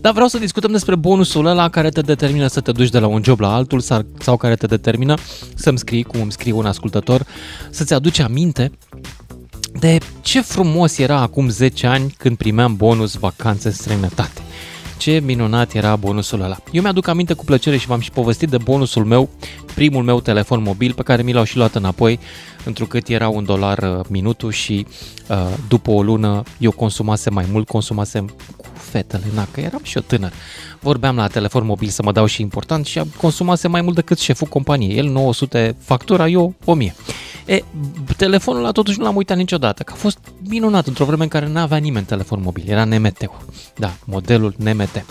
[0.00, 3.06] Dar vreau să discutăm despre bonusul ăla care te determină să te duci de la
[3.06, 5.14] un job la altul sau- sau care te determină
[5.54, 7.26] să-mi scrii, cum îmi scrie un ascultător,
[7.70, 8.72] să-ți aduci aminte
[9.78, 14.40] de ce frumos era acum 10 ani când primeam bonus vacanțe în străinătate.
[14.98, 16.56] Ce minunat era bonusul ăla.
[16.72, 19.28] Eu mi-aduc aminte cu plăcere și v-am și povestit de bonusul meu,
[19.74, 22.18] primul meu telefon mobil pe care mi l-au și luat înapoi,
[22.64, 24.86] întrucât era un dolar uh, minutul și
[25.28, 25.36] uh,
[25.68, 30.02] după o lună eu consumasem mai mult, consumasem cu fetele, na, că eram și eu
[30.06, 30.32] tânăr.
[30.80, 34.46] Vorbeam la telefon mobil să mă dau și important și consumasem mai mult decât șeful
[34.46, 34.96] companiei.
[34.96, 36.94] El 900 factura, eu 1000.
[37.46, 37.62] E,
[38.16, 40.18] telefonul ăla totuși nu l-am uitat niciodată, că a fost
[40.48, 43.30] minunat într-o vreme în care nu avea nimeni telefon mobil, era nmt
[43.76, 45.04] Da, modelul NMT.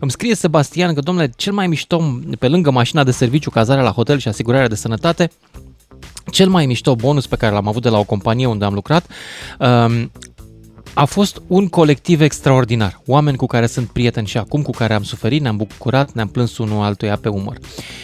[0.00, 3.90] Îmi scrie Sebastian că, domnule, cel mai mișto, pe lângă mașina de serviciu, cazarea la
[3.90, 5.30] hotel și asigurarea de sănătate,
[6.30, 9.06] cel mai mișto bonus pe care l-am avut de la o companie unde am lucrat
[9.58, 10.10] um,
[10.94, 13.00] a fost un colectiv extraordinar.
[13.06, 16.58] Oameni cu care sunt prieteni și acum, cu care am suferit, ne-am bucurat, ne-am plâns
[16.58, 17.58] unul altuia pe umăr.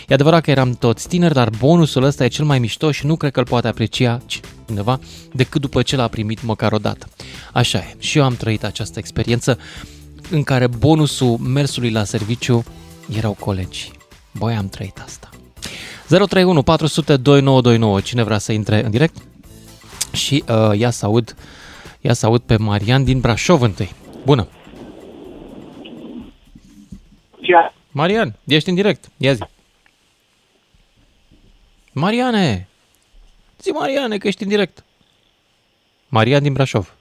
[0.08, 3.16] E adevărat că eram toți tineri, dar bonusul ăsta e cel mai mișto și nu
[3.16, 4.20] cred că îl poate aprecia
[4.66, 5.00] cineva
[5.32, 7.08] decât după ce l-a primit măcar o dată.
[7.52, 7.94] Așa e.
[7.98, 9.58] Și eu am trăit această experiență
[10.30, 12.64] în care bonusul mersului la serviciu
[13.16, 13.90] erau colegi.
[14.32, 15.29] Băi, am trăit asta.
[16.10, 18.00] 031 400 2929.
[18.00, 19.16] Cine vrea să intre în direct?
[20.12, 21.34] Și uh, ia să aud
[22.00, 23.92] Ia să aud pe Marian din Brașov întâi.
[24.24, 24.48] Bună!
[27.40, 27.72] Ce?
[27.90, 29.08] Marian, ești în direct.
[29.16, 29.42] Ia zi.
[31.92, 32.68] Mariane!
[33.60, 34.84] Zi, Mariane, că ești în direct.
[36.08, 36.94] Marian din Brașov.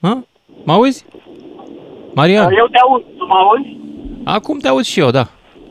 [0.00, 0.24] Ha?
[0.64, 1.04] Mă auzi?
[2.14, 3.76] Marian, Eu te aud, tu mă auzi?
[4.24, 5.28] acum te auzi și eu, da.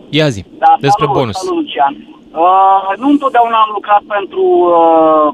[0.10, 1.36] Ia zi, Da, despre salut, bonus.
[1.38, 1.94] Salut, Lucian.
[2.46, 5.28] Uh, nu întotdeauna am lucrat pentru uh,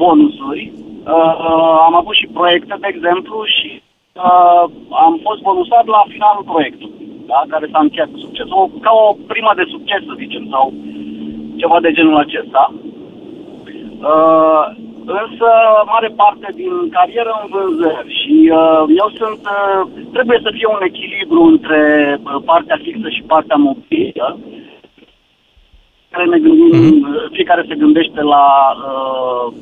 [0.00, 0.72] bonusuri.
[1.06, 4.64] Uh, am avut și proiecte, de exemplu, și uh,
[5.04, 8.46] am fost bonusat la finalul proiectului, da, care s-a încheiat cu succes.
[8.50, 10.72] O, ca o primă de succes, să zicem, sau
[11.56, 12.72] ceva de genul acesta.
[14.12, 14.64] Uh,
[15.06, 15.48] însă,
[15.92, 19.80] mare parte din carieră în vânzări și uh, eu sunt, uh,
[20.12, 21.80] trebuie să fie un echilibru între
[22.22, 24.38] uh, partea fixă și partea mobilă.
[26.10, 27.14] Care ne gândim, Mhm.
[27.14, 28.46] uh, fiecare se gândește la
[28.88, 29.52] uh,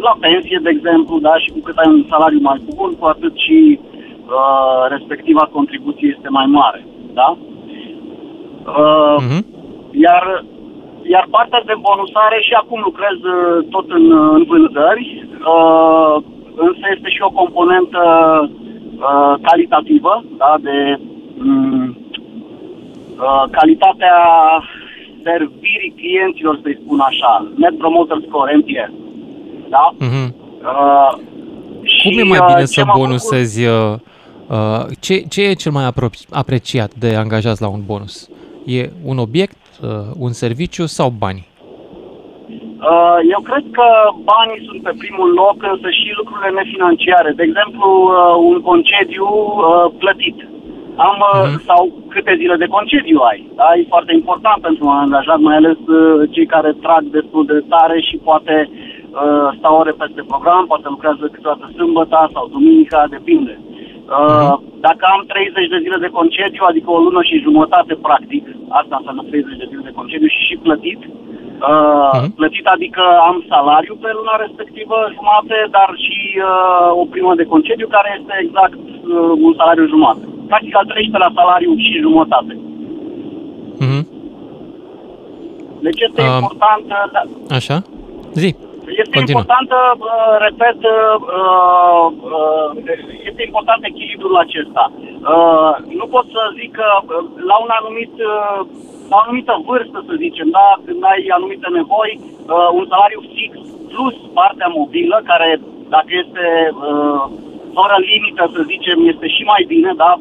[0.00, 3.34] la pensie, de exemplu, da, și cu cât ai un salariu mai bun, cu atât
[3.36, 7.36] și uh, respectiva contribuție este mai mare, da?
[8.66, 9.40] Uh, uh-huh.
[9.90, 10.44] Iar
[11.14, 15.06] iar partea de bonusare și acum lucrez uh, tot în, uh, în vânzări,
[15.54, 16.16] uh,
[16.66, 18.02] însă este și o componentă
[19.08, 20.76] uh, calitativă, da, de
[21.38, 21.96] um,
[23.24, 24.16] uh, calitatea
[25.22, 28.92] servirii clienților, să-i spun așa, Net Promoter Score, NPS.
[29.68, 29.94] Da?
[30.00, 30.28] Uh-huh.
[30.62, 31.12] Uh,
[32.02, 33.64] Cum e mai bine uh, să bonusezi?
[33.64, 34.00] Făcut...
[34.48, 38.30] Uh, ce, ce e cel mai apro- apreciat de angajați la un bonus?
[38.64, 39.65] E un obiect, uh,
[40.18, 41.46] un serviciu sau bani?
[42.92, 43.88] Uh, eu cred că
[44.32, 47.30] banii sunt pe primul loc, însă și lucrurile nefinanciare.
[47.38, 50.38] De exemplu, uh, un concediu uh, plătit.
[51.08, 51.56] Am, uh-huh.
[51.68, 51.82] sau
[52.14, 53.40] câte zile de concediu ai.
[53.60, 53.68] Da?
[53.78, 55.78] E foarte important pentru un angajat, mai ales
[56.34, 58.70] cei care trag destul de tare și poate
[59.58, 63.54] stau ore peste program, poate lucrează câteodată sâmbătă sau duminica, depinde.
[63.60, 63.75] Uh,
[64.86, 68.44] dacă am 30 de zile de concediu, adică o lună și jumătate practic,
[68.80, 72.28] asta înseamnă 30 de zile de concediu și și plătit, uh, uh-huh.
[72.38, 77.88] plătit adică am salariu pe luna respectivă jumate, dar și uh, o primă de concediu
[77.96, 80.24] care este exact uh, un salariu jumate.
[80.50, 82.52] Practic al trăiește la salariu și jumătate.
[83.82, 84.02] Uh-huh.
[85.86, 86.84] Deci este uh, important...
[87.14, 87.22] Da,
[87.58, 87.76] așa?
[88.42, 88.50] Zi.
[88.86, 89.40] Este Continuă.
[89.40, 90.06] important, uh,
[90.46, 91.16] repet, uh,
[92.34, 92.68] uh,
[93.28, 94.84] este important echilibrul acesta.
[96.00, 96.88] Nu pot să zic că
[97.50, 98.12] la un anumit
[99.10, 102.12] la o anumită vârstă, să zicem, da, când ai anumite nevoi,
[102.78, 103.52] un salariu fix
[103.92, 106.44] plus partea mobilă, care dacă este
[107.76, 110.12] fără limită, să zicem, este și mai bine, da,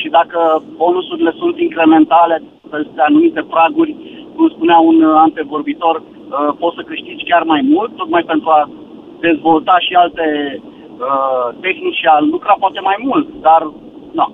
[0.00, 3.96] și dacă bonusurile sunt incrementale peste anumite praguri,
[4.34, 6.15] cum spunea un antevorbitor, uh,
[6.58, 8.68] poți să câștigi chiar mai mult, tocmai pentru a
[9.20, 10.26] dezvolta și alte
[10.62, 13.62] uh, tehnici și a lucra poate mai mult, dar
[14.18, 14.26] nu,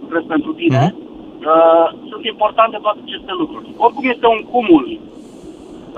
[0.00, 0.82] lucrez pentru tine.
[0.86, 1.08] Mm-hmm.
[1.52, 3.66] Uh, sunt importante toate aceste lucruri.
[3.76, 4.86] Oricum este un cumul.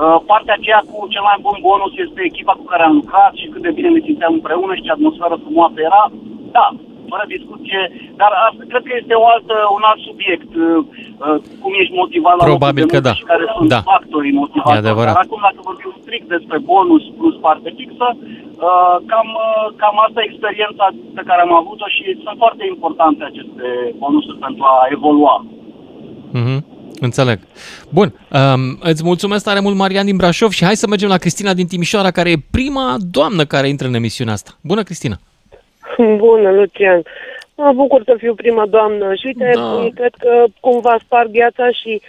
[0.03, 3.47] Uh, partea aceea cu cel mai bun bonus este echipa cu care am lucrat și
[3.53, 6.03] cât de bine ne simțeam împreună și ce atmosferă frumoasă era.
[6.57, 6.67] Da,
[7.13, 7.81] fără discuție,
[8.21, 10.67] dar asta cred că este o altă, un alt subiect, uh,
[11.25, 13.15] uh, cum ești motivat la Probabil că da.
[13.19, 13.81] și care sunt da.
[13.93, 15.07] factorii motivatori.
[15.11, 19.29] Dar acum, dacă vorbim strict despre bonus plus parte fixă, uh, cam,
[19.81, 20.85] cam asta e experiența
[21.17, 23.67] pe care am avut-o și sunt foarte importante aceste
[24.03, 25.35] bonusuri pentru a evolua.
[26.39, 26.61] Mm-hmm.
[27.01, 27.39] Înțeleg.
[27.91, 31.55] Bun, um, îți mulțumesc tare mult, Marian din Brașov, și hai să mergem la Cristina
[31.55, 34.59] din Timișoara, care e prima doamnă care intră în emisiunea asta.
[34.61, 35.19] Bună, Cristina!
[36.23, 37.03] Bună, Lucian.
[37.57, 39.89] Mă bucur să fiu prima doamnă și uite, da.
[39.95, 42.01] cred că cumva spar gheața și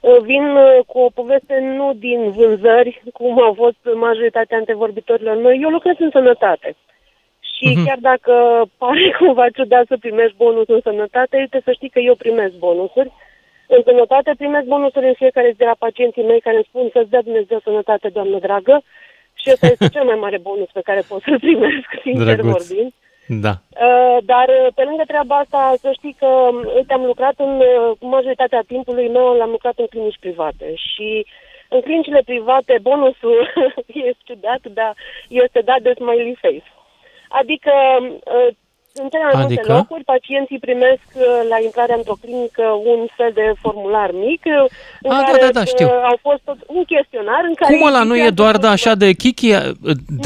[0.00, 5.58] uh, vin uh, cu o poveste nu din vânzări, cum au fost majoritatea antevorbitorilor noi.
[5.62, 6.76] Eu lucrez în sănătate.
[7.54, 7.84] Și uh-huh.
[7.86, 8.34] chiar dacă
[8.78, 13.12] pare cumva ciudat să primești bonus în sănătate, uite să știi că eu primesc bonusuri.
[13.66, 17.10] În sănătate primesc bonusuri în fiecare zi de la pacienții mei care îmi spun să-ți
[17.10, 18.82] dea Dumnezeu sănătate, doamnă dragă.
[19.34, 22.52] Și ăsta este cel mai mare bonus pe care pot să-l primesc, sincer Drăguț.
[22.56, 22.92] vorbind.
[23.32, 23.54] Da.
[23.86, 27.52] Uh, dar uh, pe lângă treaba asta, să știi că, um, uite, am lucrat în
[27.60, 31.26] uh, majoritatea timpului meu, l-am lucrat în clinici private și
[31.68, 33.38] în clinicile private bonusul
[34.08, 34.92] este ciudat, dar
[35.28, 36.72] este dat de smiley face.
[37.28, 37.72] Adică
[38.94, 39.46] în cele mai adică?
[39.46, 41.06] multe locuri, pacienții primesc
[41.48, 44.42] la intrarea într-o clinică un fel de formular mic
[45.00, 45.88] în A, care da, da, da, știu.
[45.88, 47.74] au fost tot un chestionar în care...
[47.74, 49.52] Cum ăla nu e doar de așa de kiki?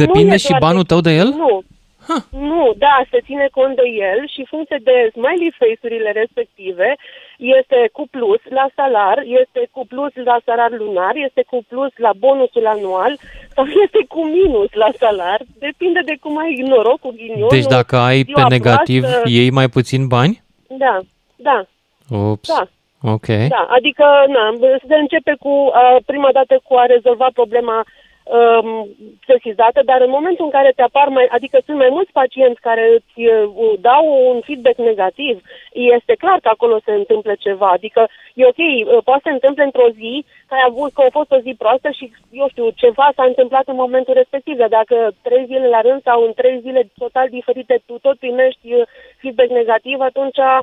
[0.00, 0.86] Depinde și banul de...
[0.86, 1.28] tău de el?
[1.28, 1.62] Nu,
[2.06, 2.22] Huh.
[2.50, 6.96] Nu, da, se ține cont de el și funcție de smiley face-urile respective
[7.38, 12.10] este cu plus la salar, este cu plus la salar lunar, este cu plus la
[12.18, 13.18] bonusul anual
[13.54, 15.40] sau este cu minus la salar.
[15.58, 17.48] Depinde de cum ai noroc cu ghinionul.
[17.56, 20.42] Deci dacă ai pe negativ, proastă, iei mai puțin bani?
[20.66, 21.00] Da,
[21.36, 21.66] da.
[22.08, 22.48] Ups.
[22.48, 22.68] Da.
[23.12, 23.26] Ok.
[23.26, 24.44] Da, adică na,
[24.88, 27.84] se începe cu uh, prima dată cu a rezolva problema
[28.24, 28.88] um,
[29.26, 32.84] sesizată, dar în momentul în care te apar mai, adică sunt mai mulți pacienți care
[32.96, 37.68] îți uh, dau un feedback negativ, este clar că acolo se întâmplă ceva.
[37.68, 41.16] Adică e ok, uh, poate să se întâmple într-o zi că ai avut, că a
[41.18, 44.96] fost o zi proastă și, eu știu, ceva s-a întâmplat în momentul respectiv, dar dacă
[45.22, 48.82] trei zile la rând sau în trei zile total diferite tu tot primești uh,
[49.20, 50.60] feedback negativ, atunci Uh,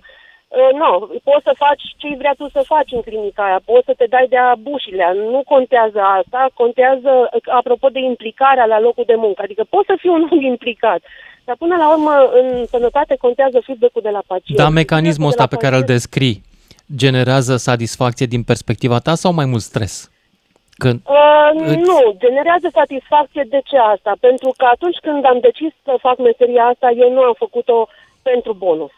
[0.81, 0.89] nu,
[1.23, 4.25] poți să faci ce vrea tu să faci în clinica aia, poți să te dai
[4.29, 7.11] de-a bușile, nu contează asta, contează,
[7.59, 11.01] apropo de implicarea la locul de muncă, adică poți să fii un om implicat,
[11.45, 14.59] dar până la urmă în sănătate contează feedback-ul de la pacient.
[14.59, 16.41] Da, mecanismul ăsta pe care îl descrii
[16.95, 20.11] generează satisfacție din perspectiva ta sau mai mult stres?
[20.83, 20.99] Când...
[21.07, 24.13] Uh, Îți- Nu, generează satisfacție de ce asta?
[24.19, 27.87] Pentru că atunci când am decis să fac meseria asta, eu nu am făcut-o
[28.21, 28.91] pentru bonus.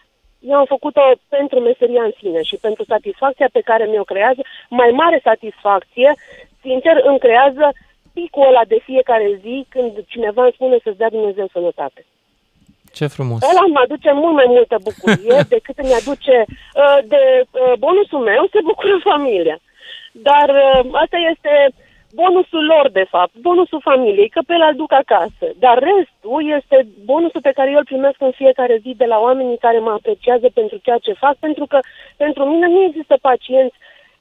[0.49, 4.41] Eu am făcut-o pentru meseria în sine și pentru satisfacția pe care mi-o creează.
[4.69, 6.09] Mai mare satisfacție,
[6.61, 7.65] sincer, îmi creează
[8.13, 12.05] picul ăla de fiecare zi când cineva îmi spune să-ți dea Dumnezeu sănătate.
[12.97, 13.39] Ce frumos.
[13.51, 18.47] Ăla îmi aduce mult mai multă bucurie decât îmi aduce uh, de uh, bonusul meu,
[18.51, 19.57] se bucură familia.
[20.11, 21.53] Dar uh, asta este
[22.13, 25.45] bonusul lor, de fapt, bonusul familiei, că pe el îl duc acasă.
[25.59, 29.57] Dar restul este bonusul pe care eu îl primesc în fiecare zi de la oamenii
[29.65, 31.79] care mă apreciază pentru ceea ce fac, pentru că
[32.17, 33.75] pentru mine nu există pacienți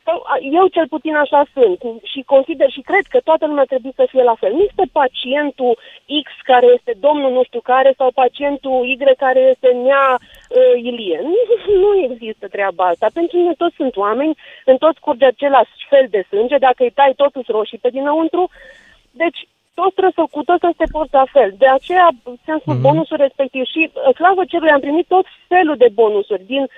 [0.04, 3.92] sau a, eu cel puțin așa sunt și consider și cred că toată lumea trebuie
[3.96, 4.52] să fie la fel.
[4.52, 5.78] Nu este pacientul
[6.24, 11.20] X care este domnul nu știu care sau pacientul Y care este nea uh, Ilie.
[11.22, 11.34] Nu,
[11.82, 13.06] nu există treaba asta.
[13.12, 14.34] Pentru mine toți sunt oameni,
[14.64, 18.50] în toți curge același fel de sânge, dacă îi tai totul roșii pe dinăuntru.
[19.10, 21.54] Deci toți trebuie să, cu toți să se porți la fel.
[21.58, 22.08] De aceea
[22.44, 22.86] ți-am spus mm-hmm.
[22.88, 26.70] bonusul respectiv și uh, slavă cerului am primit tot felul de bonusuri din uh,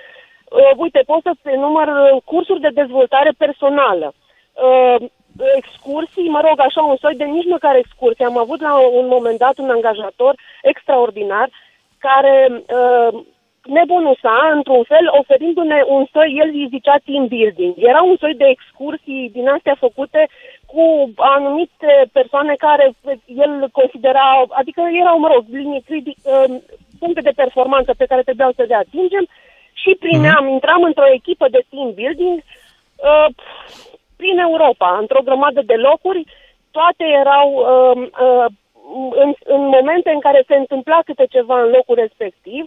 [0.75, 5.07] uite, pot să-ți enumăr uh, cursuri de dezvoltare personală, uh,
[5.55, 8.25] excursii, mă rog, așa, un soi de nici măcar excursii.
[8.25, 11.49] Am avut la un moment dat un angajator extraordinar
[11.97, 13.19] care uh,
[13.63, 17.73] ne bonusa, într-un fel, oferindu-ne un soi, el îi zicea team building.
[17.77, 20.27] Era un soi de excursii din astea făcute
[20.65, 20.83] cu
[21.15, 22.93] anumite persoane care
[23.25, 26.55] el considera, adică erau, mă rog, linii critici, uh,
[26.99, 29.25] puncte de performanță pe care trebuiau să le atingem
[29.81, 33.27] și primeam, intram într-o echipă de team building uh,
[34.17, 36.25] prin Europa, într-o grămadă de locuri,
[36.71, 37.95] toate erau uh,
[38.25, 38.45] uh,
[39.23, 42.63] în, în momente în care se întâmpla câte ceva în locul respectiv.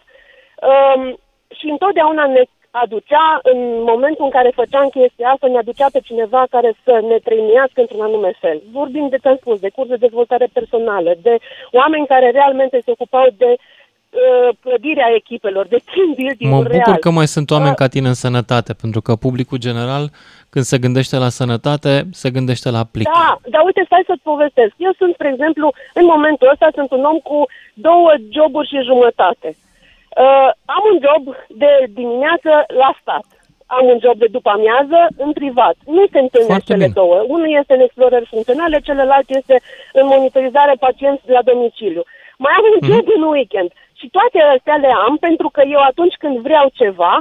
[0.71, 1.15] Uh,
[1.59, 6.43] și întotdeauna ne aducea, în momentul în care făceam chestia asta, ne aducea pe cineva
[6.51, 8.63] care să ne trăinească într-un anume fel.
[8.73, 11.37] Vorbim de, ți-am spus, de curs de dezvoltare personală, de
[11.73, 13.59] oameni care realmente se ocupau de uh,
[14.61, 16.97] clădirea echipelor, de team building Mă bucur real.
[16.97, 20.05] că mai sunt oameni Uh, ca tine în sănătate, pentru că publicul general,
[20.51, 23.07] când se gândește la sănătate, se gândește la plic.
[23.15, 24.73] Da, dar uite, stai să-ți povestesc.
[24.77, 25.67] Eu sunt, spre exemplu,
[26.01, 27.39] în momentul ăsta sunt un om cu
[27.75, 29.49] două joburi și jumătate.
[30.25, 31.23] Uh, am un job
[31.63, 32.51] de dimineață
[32.83, 33.27] la stat.
[33.77, 35.77] Am un job de după amiază în privat.
[35.97, 36.99] Nu se întâlnesc Foarte cele bine.
[37.01, 37.17] două.
[37.35, 39.57] Unul este în explorări funcționale, celălalt este
[39.93, 42.03] în monitorizare pacienți la domiciliu.
[42.45, 43.71] Mai am un job în weekend.
[43.99, 47.15] Și toate astea le am pentru că eu atunci când vreau ceva,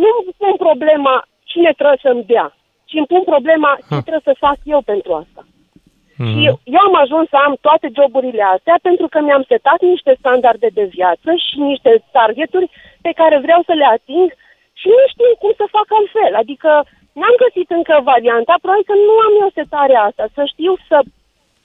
[0.00, 1.14] nu îmi pun problema
[1.50, 2.46] cine trebuie să-mi dea,
[2.88, 5.42] ci îmi pun problema ce trebuie să fac eu pentru asta.
[6.26, 10.12] Și eu, eu am ajuns să am toate joburile astea pentru că mi-am setat niște
[10.20, 12.70] standarde de viață și niște targeturi
[13.06, 14.28] pe care vreau să le ating
[14.80, 16.32] și nu știu cum să fac altfel.
[16.42, 16.70] Adică
[17.18, 20.98] n-am găsit încă varianta, probabil că nu am eu setarea asta, să știu să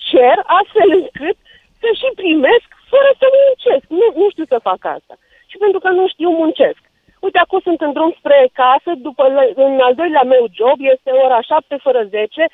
[0.09, 1.37] cer astfel încât
[1.81, 3.85] să și primesc fără să muncesc.
[3.99, 5.15] Nu, nu știu să fac asta.
[5.51, 6.81] Și pentru că nu știu, muncesc.
[7.25, 9.23] Uite, acum sunt în drum spre casă, după,
[9.55, 12.45] în al doilea meu job, este ora 7 fără 10,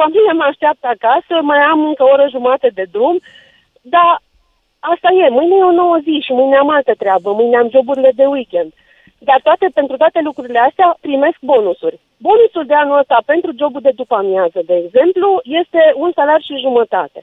[0.00, 3.16] familia mă așteaptă acasă, mai am încă o oră jumate de drum,
[3.94, 4.10] dar
[4.92, 8.12] asta e, mâine e o nouă zi și mâine am altă treabă, mâine am joburile
[8.20, 8.70] de weekend.
[9.18, 12.00] Dar toate, pentru toate lucrurile astea primesc bonusuri.
[12.26, 16.64] Bonusul de anul ăsta pentru jobul de după amiază, de exemplu, este un salar și
[16.66, 17.20] jumătate.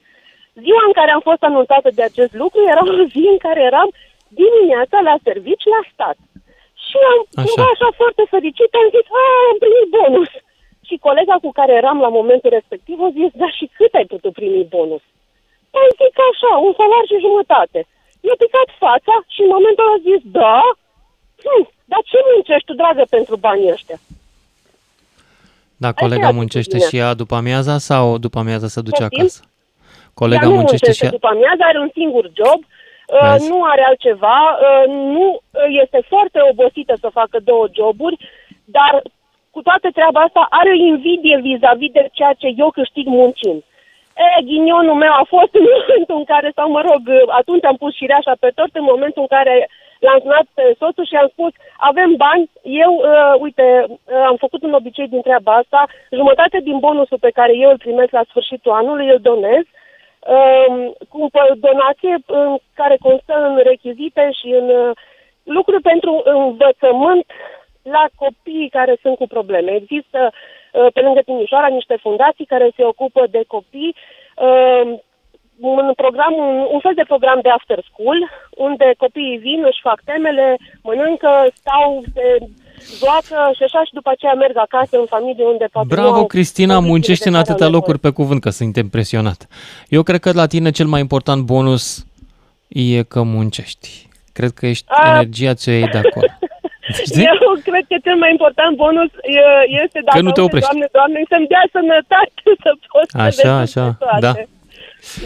[0.65, 3.89] Ziua în care am fost anunțată de acest lucru era o zi în care eram
[4.41, 6.17] dimineața la servici la stat.
[6.85, 7.41] Și am Așa.
[7.45, 10.31] cumva așa foarte fericit, am zis, a, am primit bonus.
[10.87, 14.33] Și colega cu care eram la momentul respectiv a zis, da, și cât ai putut
[14.39, 15.03] primi bonus?
[15.81, 17.79] Am zis așa, un salar și jumătate.
[18.25, 20.57] I-a picat fața și în momentul ăla a zis, da?
[21.45, 23.99] Hm, dar ce muncești tu, dragă, pentru banii ăștia?
[25.83, 26.88] Da, colega Asta muncește bine.
[26.89, 29.19] și ea după amiaza sau după amiaza se duce Poftim?
[29.19, 29.39] acasă?
[30.14, 31.10] Colega Ea nu muncește și ea...
[31.10, 33.49] după amiază, are un singur job, uh, Vezi?
[33.49, 38.18] nu are altceva, uh, nu uh, este foarte obosită să facă două joburi,
[38.65, 39.02] dar
[39.52, 43.61] cu toată treaba asta are o invidie vis-a-vis de ceea ce eu câștig muncind.
[44.23, 47.02] E, ghinionul meu a fost în momentul în care, sau mă rog,
[47.40, 49.56] atunci am pus șireașa pe tort, în momentul în care
[49.99, 54.61] l-am sunat pe soțul și am spus, avem bani, eu, uh, uite, uh, am făcut
[54.64, 58.72] un obicei din treaba asta, jumătate din bonusul pe care eu îl primesc la sfârșitul
[58.72, 59.77] anului, îl donez, um,
[61.09, 64.91] cu o donație în care constă în rechizite și în uh,
[65.43, 67.25] lucruri pentru învățământ
[67.81, 69.71] la copiii care sunt cu probleme.
[69.71, 73.95] Există uh, pe lângă Timișoara niște fundații care se ocupă de copii
[74.35, 74.99] uh,
[75.59, 80.01] un program, un, un fel de program de after school, unde copiii vin, își fac
[80.05, 82.37] temele, mănâncă, stau, se
[83.01, 86.26] joacă și așa și după aceea merg acasă în familie unde poate nu Bravo, au
[86.26, 87.80] Cristina, condițiile muncești de în care au atâtea nevoie.
[87.80, 89.39] locuri pe cuvânt, că sunt impresionat.
[89.97, 92.06] Eu cred că la tine cel mai important bonus
[92.68, 94.07] e că muncești.
[94.38, 95.07] Cred că ești, A.
[95.10, 96.27] energia ți-o iei de acolo.
[97.07, 97.23] Știi?
[97.31, 97.38] Eu
[97.68, 100.69] cred că cel mai important bonus e- este dacă Că nu te auzi, oprești.
[100.69, 104.22] Doamne, Doamne, să-mi dea sănătate să pot să Așa, le duc așa, pe toate.
[104.26, 104.34] da.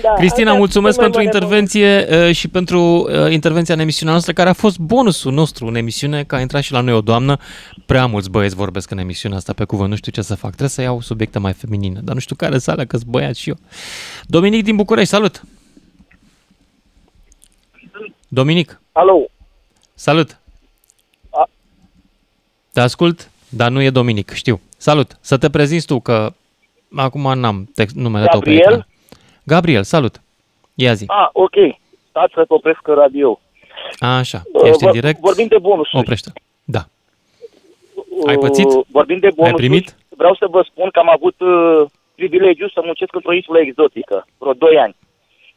[0.02, 3.74] Da, Cristina, asta e mulțumesc cel mai pentru mare intervenție uh, și pentru uh, intervenția
[3.74, 6.80] în emisiunea noastră, care a fost bonusul nostru în emisiune, că a intrat și la
[6.82, 7.38] noi o doamnă.
[7.86, 10.50] Prea mulți băieți vorbesc în emisiunea asta pe cuvânt, nu știu ce să fac.
[10.50, 13.36] Trebuie să iau subiecte mai feminine, dar nu știu care să alea, că sunt băiat
[13.36, 13.58] și eu.
[14.26, 15.44] Dominic din București, salut!
[18.28, 19.26] Dominic, Alo,
[19.94, 20.38] salut!
[21.30, 21.50] A-
[22.74, 24.62] Te ascult, dar nu e Dominic, știu.
[24.78, 25.18] Salut!
[25.22, 26.34] Să te prezinți tu, că
[26.96, 28.72] acum n-am text, numele tău pe Gabriel?
[28.72, 28.88] ecran.
[29.44, 30.22] Gabriel, salut!
[30.76, 31.04] Ia zi.
[31.08, 31.54] ah, ok,
[32.10, 33.40] stați să opresc radio.
[34.00, 35.20] Așa, Uh, ești în vor- direct?
[35.20, 36.02] Vorbim de bonusuri.
[36.02, 36.32] Oprește.
[36.64, 36.80] Da.
[38.28, 38.66] Ai pățit?
[38.66, 39.62] Uh, Vorbim de bonusuri.
[39.62, 39.96] primit?
[40.10, 44.54] Vreau să vă spun că am avut uh, privilegiu să muncesc într-o insulă exotică, vreo
[44.54, 44.96] 2 ani.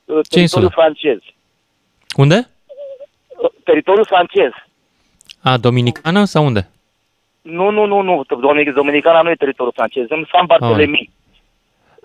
[0.04, 0.68] Uh, Ce insulă?
[0.68, 1.18] teritoriul francez.
[2.16, 2.48] Unde?
[3.42, 4.50] Uh, teritoriul francez.
[5.42, 6.70] A, Dominicană sau unde?
[7.42, 8.22] Nu, nu, nu, nu.
[8.40, 10.04] Dominic, Dominicana nu e teritoriul francez.
[10.08, 10.98] În San Bartolomé.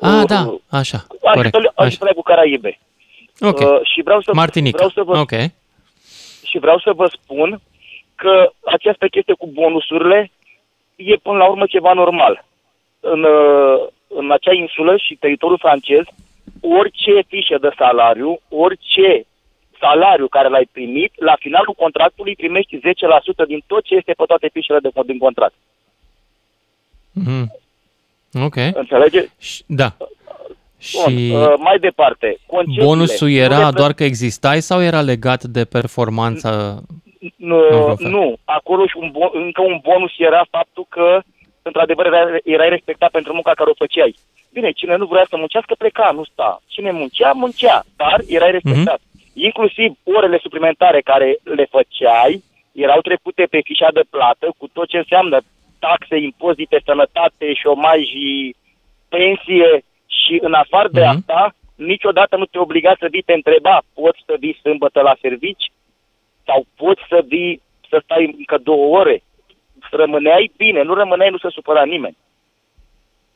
[0.02, 1.38] A, da, așa, corect.
[1.38, 1.74] Arhipel- Așa.
[1.76, 2.80] Arhipelagul Caraibe.
[3.40, 3.60] Ok.
[3.60, 4.76] Uh, și vreau să, Martinica.
[4.78, 5.32] vreau să vă Ok.
[6.46, 7.62] și vreau să vă spun
[8.16, 10.32] că această chestie cu bonusurile
[10.96, 12.46] e până la urmă ceva normal.
[13.00, 16.04] În, uh, în acea insulă și teritoriul francez,
[16.62, 19.26] orice fișă de salariu, orice
[19.80, 24.50] salariu care l-ai primit, la finalul contractului primești 10% din tot ce este pe toate
[24.54, 25.54] fișele de din contract.
[27.12, 27.52] Mhm.
[28.34, 28.56] Ok.
[28.74, 29.26] Înțelege?
[29.66, 29.94] Da.
[29.98, 30.08] Bun,
[30.78, 32.86] Și uh, mai departe, concediile.
[32.86, 36.50] bonusul Nu era reprezent- doar că existai sau era legat de performanța?
[37.36, 38.10] Nu, în vreun fel?
[38.10, 38.36] nu.
[38.44, 41.20] acolo și un bon, încă un bonus era faptul că,
[41.62, 44.16] într-adevăr, era, erai respectat pentru munca care o făceai.
[44.54, 46.62] Bine, cine nu vrea să muncească, pleca, nu sta.
[46.68, 49.00] Cine muncea, muncea, dar erai respectat.
[49.34, 54.98] Inclusiv orele suplimentare care le făceai erau trecute pe fișa de plată cu tot ce
[54.98, 55.38] înseamnă
[55.86, 58.02] taxe, impozite, sănătate, șomaj,
[59.14, 59.70] pensie
[60.18, 64.34] și în afară de asta, niciodată nu te obliga să vii, te întreba, poți să
[64.40, 65.72] vii sâmbătă la servici?
[66.46, 69.24] Sau poți să vii să stai încă două ore?
[69.92, 72.18] Rămâneai bine, nu rămâneai, nu se supăra nimeni.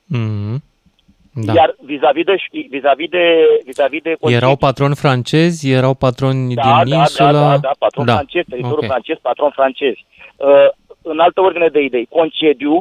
[0.05, 0.63] Mhm.
[1.37, 1.53] Da.
[1.53, 2.35] Iar vis-a-vis de,
[2.69, 7.31] vis-a-vis de, vis-a-vis de Erau patroni francezi, erau patroni da, din da, insula?
[7.31, 8.13] Da, da, da, patron Da.
[8.13, 8.85] francez, teritoriul Ok.
[8.85, 9.93] francez, patron francez.
[10.35, 10.69] Uh,
[11.11, 12.73] în altă ordine de idei, concediu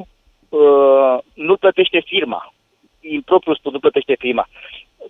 [0.49, 2.53] uh, nu plătește firma.
[3.03, 4.49] În propriu spus, nu plătește firma.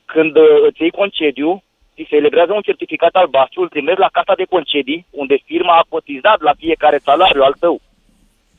[0.04, 1.62] Când uh, îți iei concediu,
[1.94, 5.86] ți se elibrează un certificat albastru, îl trimești la casa de concedii, unde firma a
[5.88, 7.80] cotizat la fiecare salariu al tău.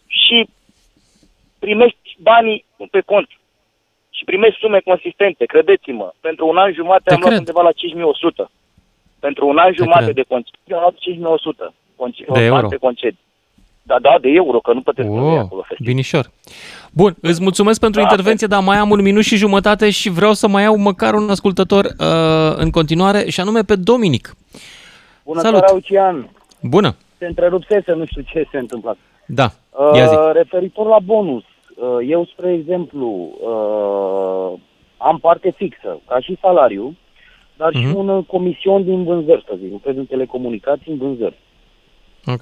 [0.07, 0.47] Și
[1.59, 3.27] primești banii pe cont.
[4.09, 6.13] Și primești sume consistente, credeți-mă.
[6.19, 7.39] Pentru un an jumate Te am luat cred.
[7.39, 8.51] undeva la 5100.
[9.19, 10.15] Pentru un an jumate cred.
[10.15, 11.73] de concediu am luat 5100.
[11.95, 12.55] Conce- De euro.
[12.59, 13.19] bani Pe concediu.
[13.87, 15.17] Da, da, de euro, că nu plătesc oh.
[15.21, 15.61] Oh, acolo.
[15.67, 15.85] să știi.
[15.85, 16.31] binișor.
[16.91, 20.33] Bun, îți mulțumesc pentru Da, intervenție, dar mai am un minut și jumătate și vreau
[20.33, 24.35] să mai iau măcar un ascultător uh, în continuare, și anume pe Dominic.
[25.23, 25.57] Bună Salut.
[25.59, 26.29] seara, Lucian.
[26.61, 26.95] Bună.
[27.17, 28.97] Se întrerupsese, nu știu ce se întâmplă.
[29.25, 29.49] Da,
[29.95, 30.15] ia zi.
[30.15, 31.43] Uh, referitor la bonus,
[31.75, 33.07] uh, eu, spre exemplu,
[33.41, 34.59] uh,
[34.97, 36.95] am parte fixă, ca și salariu,
[37.57, 37.95] dar și Mhm.
[37.95, 41.37] un uh, comision din vânzări, să zic, lucrez în telecomunicații în vânzări.
[42.25, 42.41] Ok.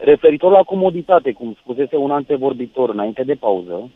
[0.00, 3.90] Referitor la comoditate, cum spusese un antevorbitor înainte de pauză,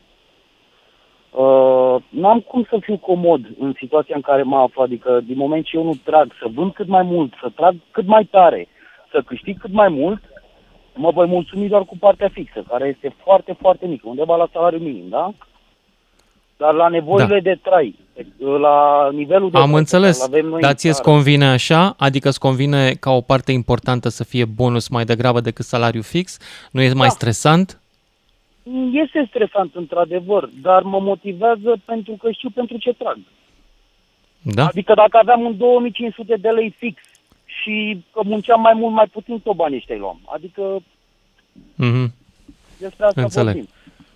[1.30, 5.64] uh, n-am cum să fiu comod în situația în care mă aflu, adică din moment
[5.64, 8.68] ce eu nu trag, să vând cât mai mult, să trag cât mai tare,
[9.10, 10.20] să câștig cât mai mult,
[10.94, 14.78] mă voi mulțumi doar cu partea fixă, care este foarte, foarte mică, undeva la salariu
[14.78, 15.32] minim, da?
[16.62, 17.50] Dar la nevoile Da.
[17.50, 17.94] de trai,
[18.60, 21.00] la nivelul de Am trai pe înțeles, care îl avem noi dar în ție îți
[21.02, 21.94] țară, convine așa?
[21.98, 26.38] Adică îți convine ca o parte importantă să fie bonus mai degrabă decât salariu fix?
[26.70, 27.12] Nu e mai Da.
[27.14, 27.80] stresant?
[28.92, 33.18] Este stresant, într-adevăr, dar mă motivează pentru că știu pentru ce trag.
[34.42, 34.66] Da?
[34.66, 37.02] Adică dacă aveam un 2500 de lei fix
[37.44, 40.20] și că munceam mai mult, mai puțin, tot banii ăștia îi luam.
[40.34, 40.62] Adică
[41.74, 42.14] Mhm.
[42.78, 43.54] despre asta Înțeleg.
[43.54, 43.68] vorbim.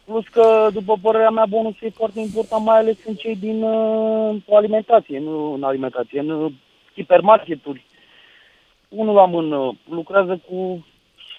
[0.07, 4.37] Plus că, după părerea mea, bonusul e foarte important, mai ales în cei din uh,
[4.51, 6.53] alimentație, nu în alimentație, în uh,
[6.95, 7.85] hipermarketuri.
[8.89, 10.87] Unul la mână lucrează cu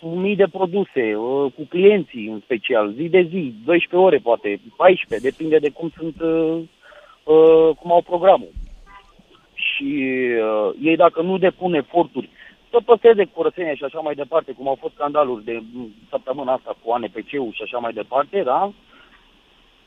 [0.02, 5.30] mii de produse, uh, cu clienții în special, zi de zi, 12 ore poate, 14,
[5.30, 6.60] depinde de cum sunt, uh,
[7.24, 8.52] uh, cum au programul.
[9.54, 10.08] Și
[10.42, 12.30] uh, ei dacă nu depun eforturi
[12.72, 16.78] să păstreze curățenia și așa mai departe, cum au fost scandaluri de m, săptămâna asta
[16.84, 18.72] cu ANPC-ul și așa mai departe, da?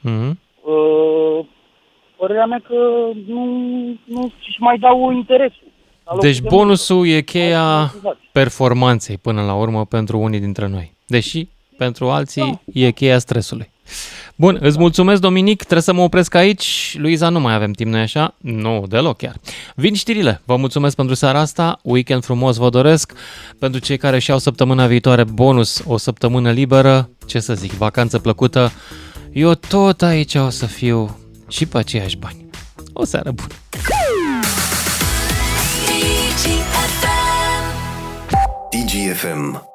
[0.00, 0.38] Mhm.
[0.64, 1.44] Uh,
[2.16, 2.74] părerea mea că
[3.26, 3.44] nu,
[4.04, 5.66] nu și mai dau interesul.
[6.04, 8.18] La locul Deci de bonusul e cheia Automatizați.
[8.32, 10.92] performanței până la urmă pentru unii dintre noi.
[11.06, 13.69] Deși pentru alții e cheia stresului.
[14.36, 15.56] Bun, îți mulțumesc, Dominic.
[15.56, 16.96] Trebuie să mă opresc aici.
[16.98, 18.34] Luiza, nu mai avem timp, noi așa?
[18.38, 19.36] Nu, deloc chiar.
[19.74, 20.40] Vin știrile.
[20.44, 21.78] Vă mulțumesc pentru seara asta.
[21.82, 23.12] Weekend frumos vă doresc.
[23.58, 28.72] Pentru cei care și-au săptămâna viitoare bonus, o săptămână liberă, ce să zic, vacanță plăcută.
[29.32, 31.18] Eu tot aici o să fiu
[31.48, 32.46] și pe aceiași bani.
[32.92, 33.54] O seară bună!
[38.70, 39.69] DGFM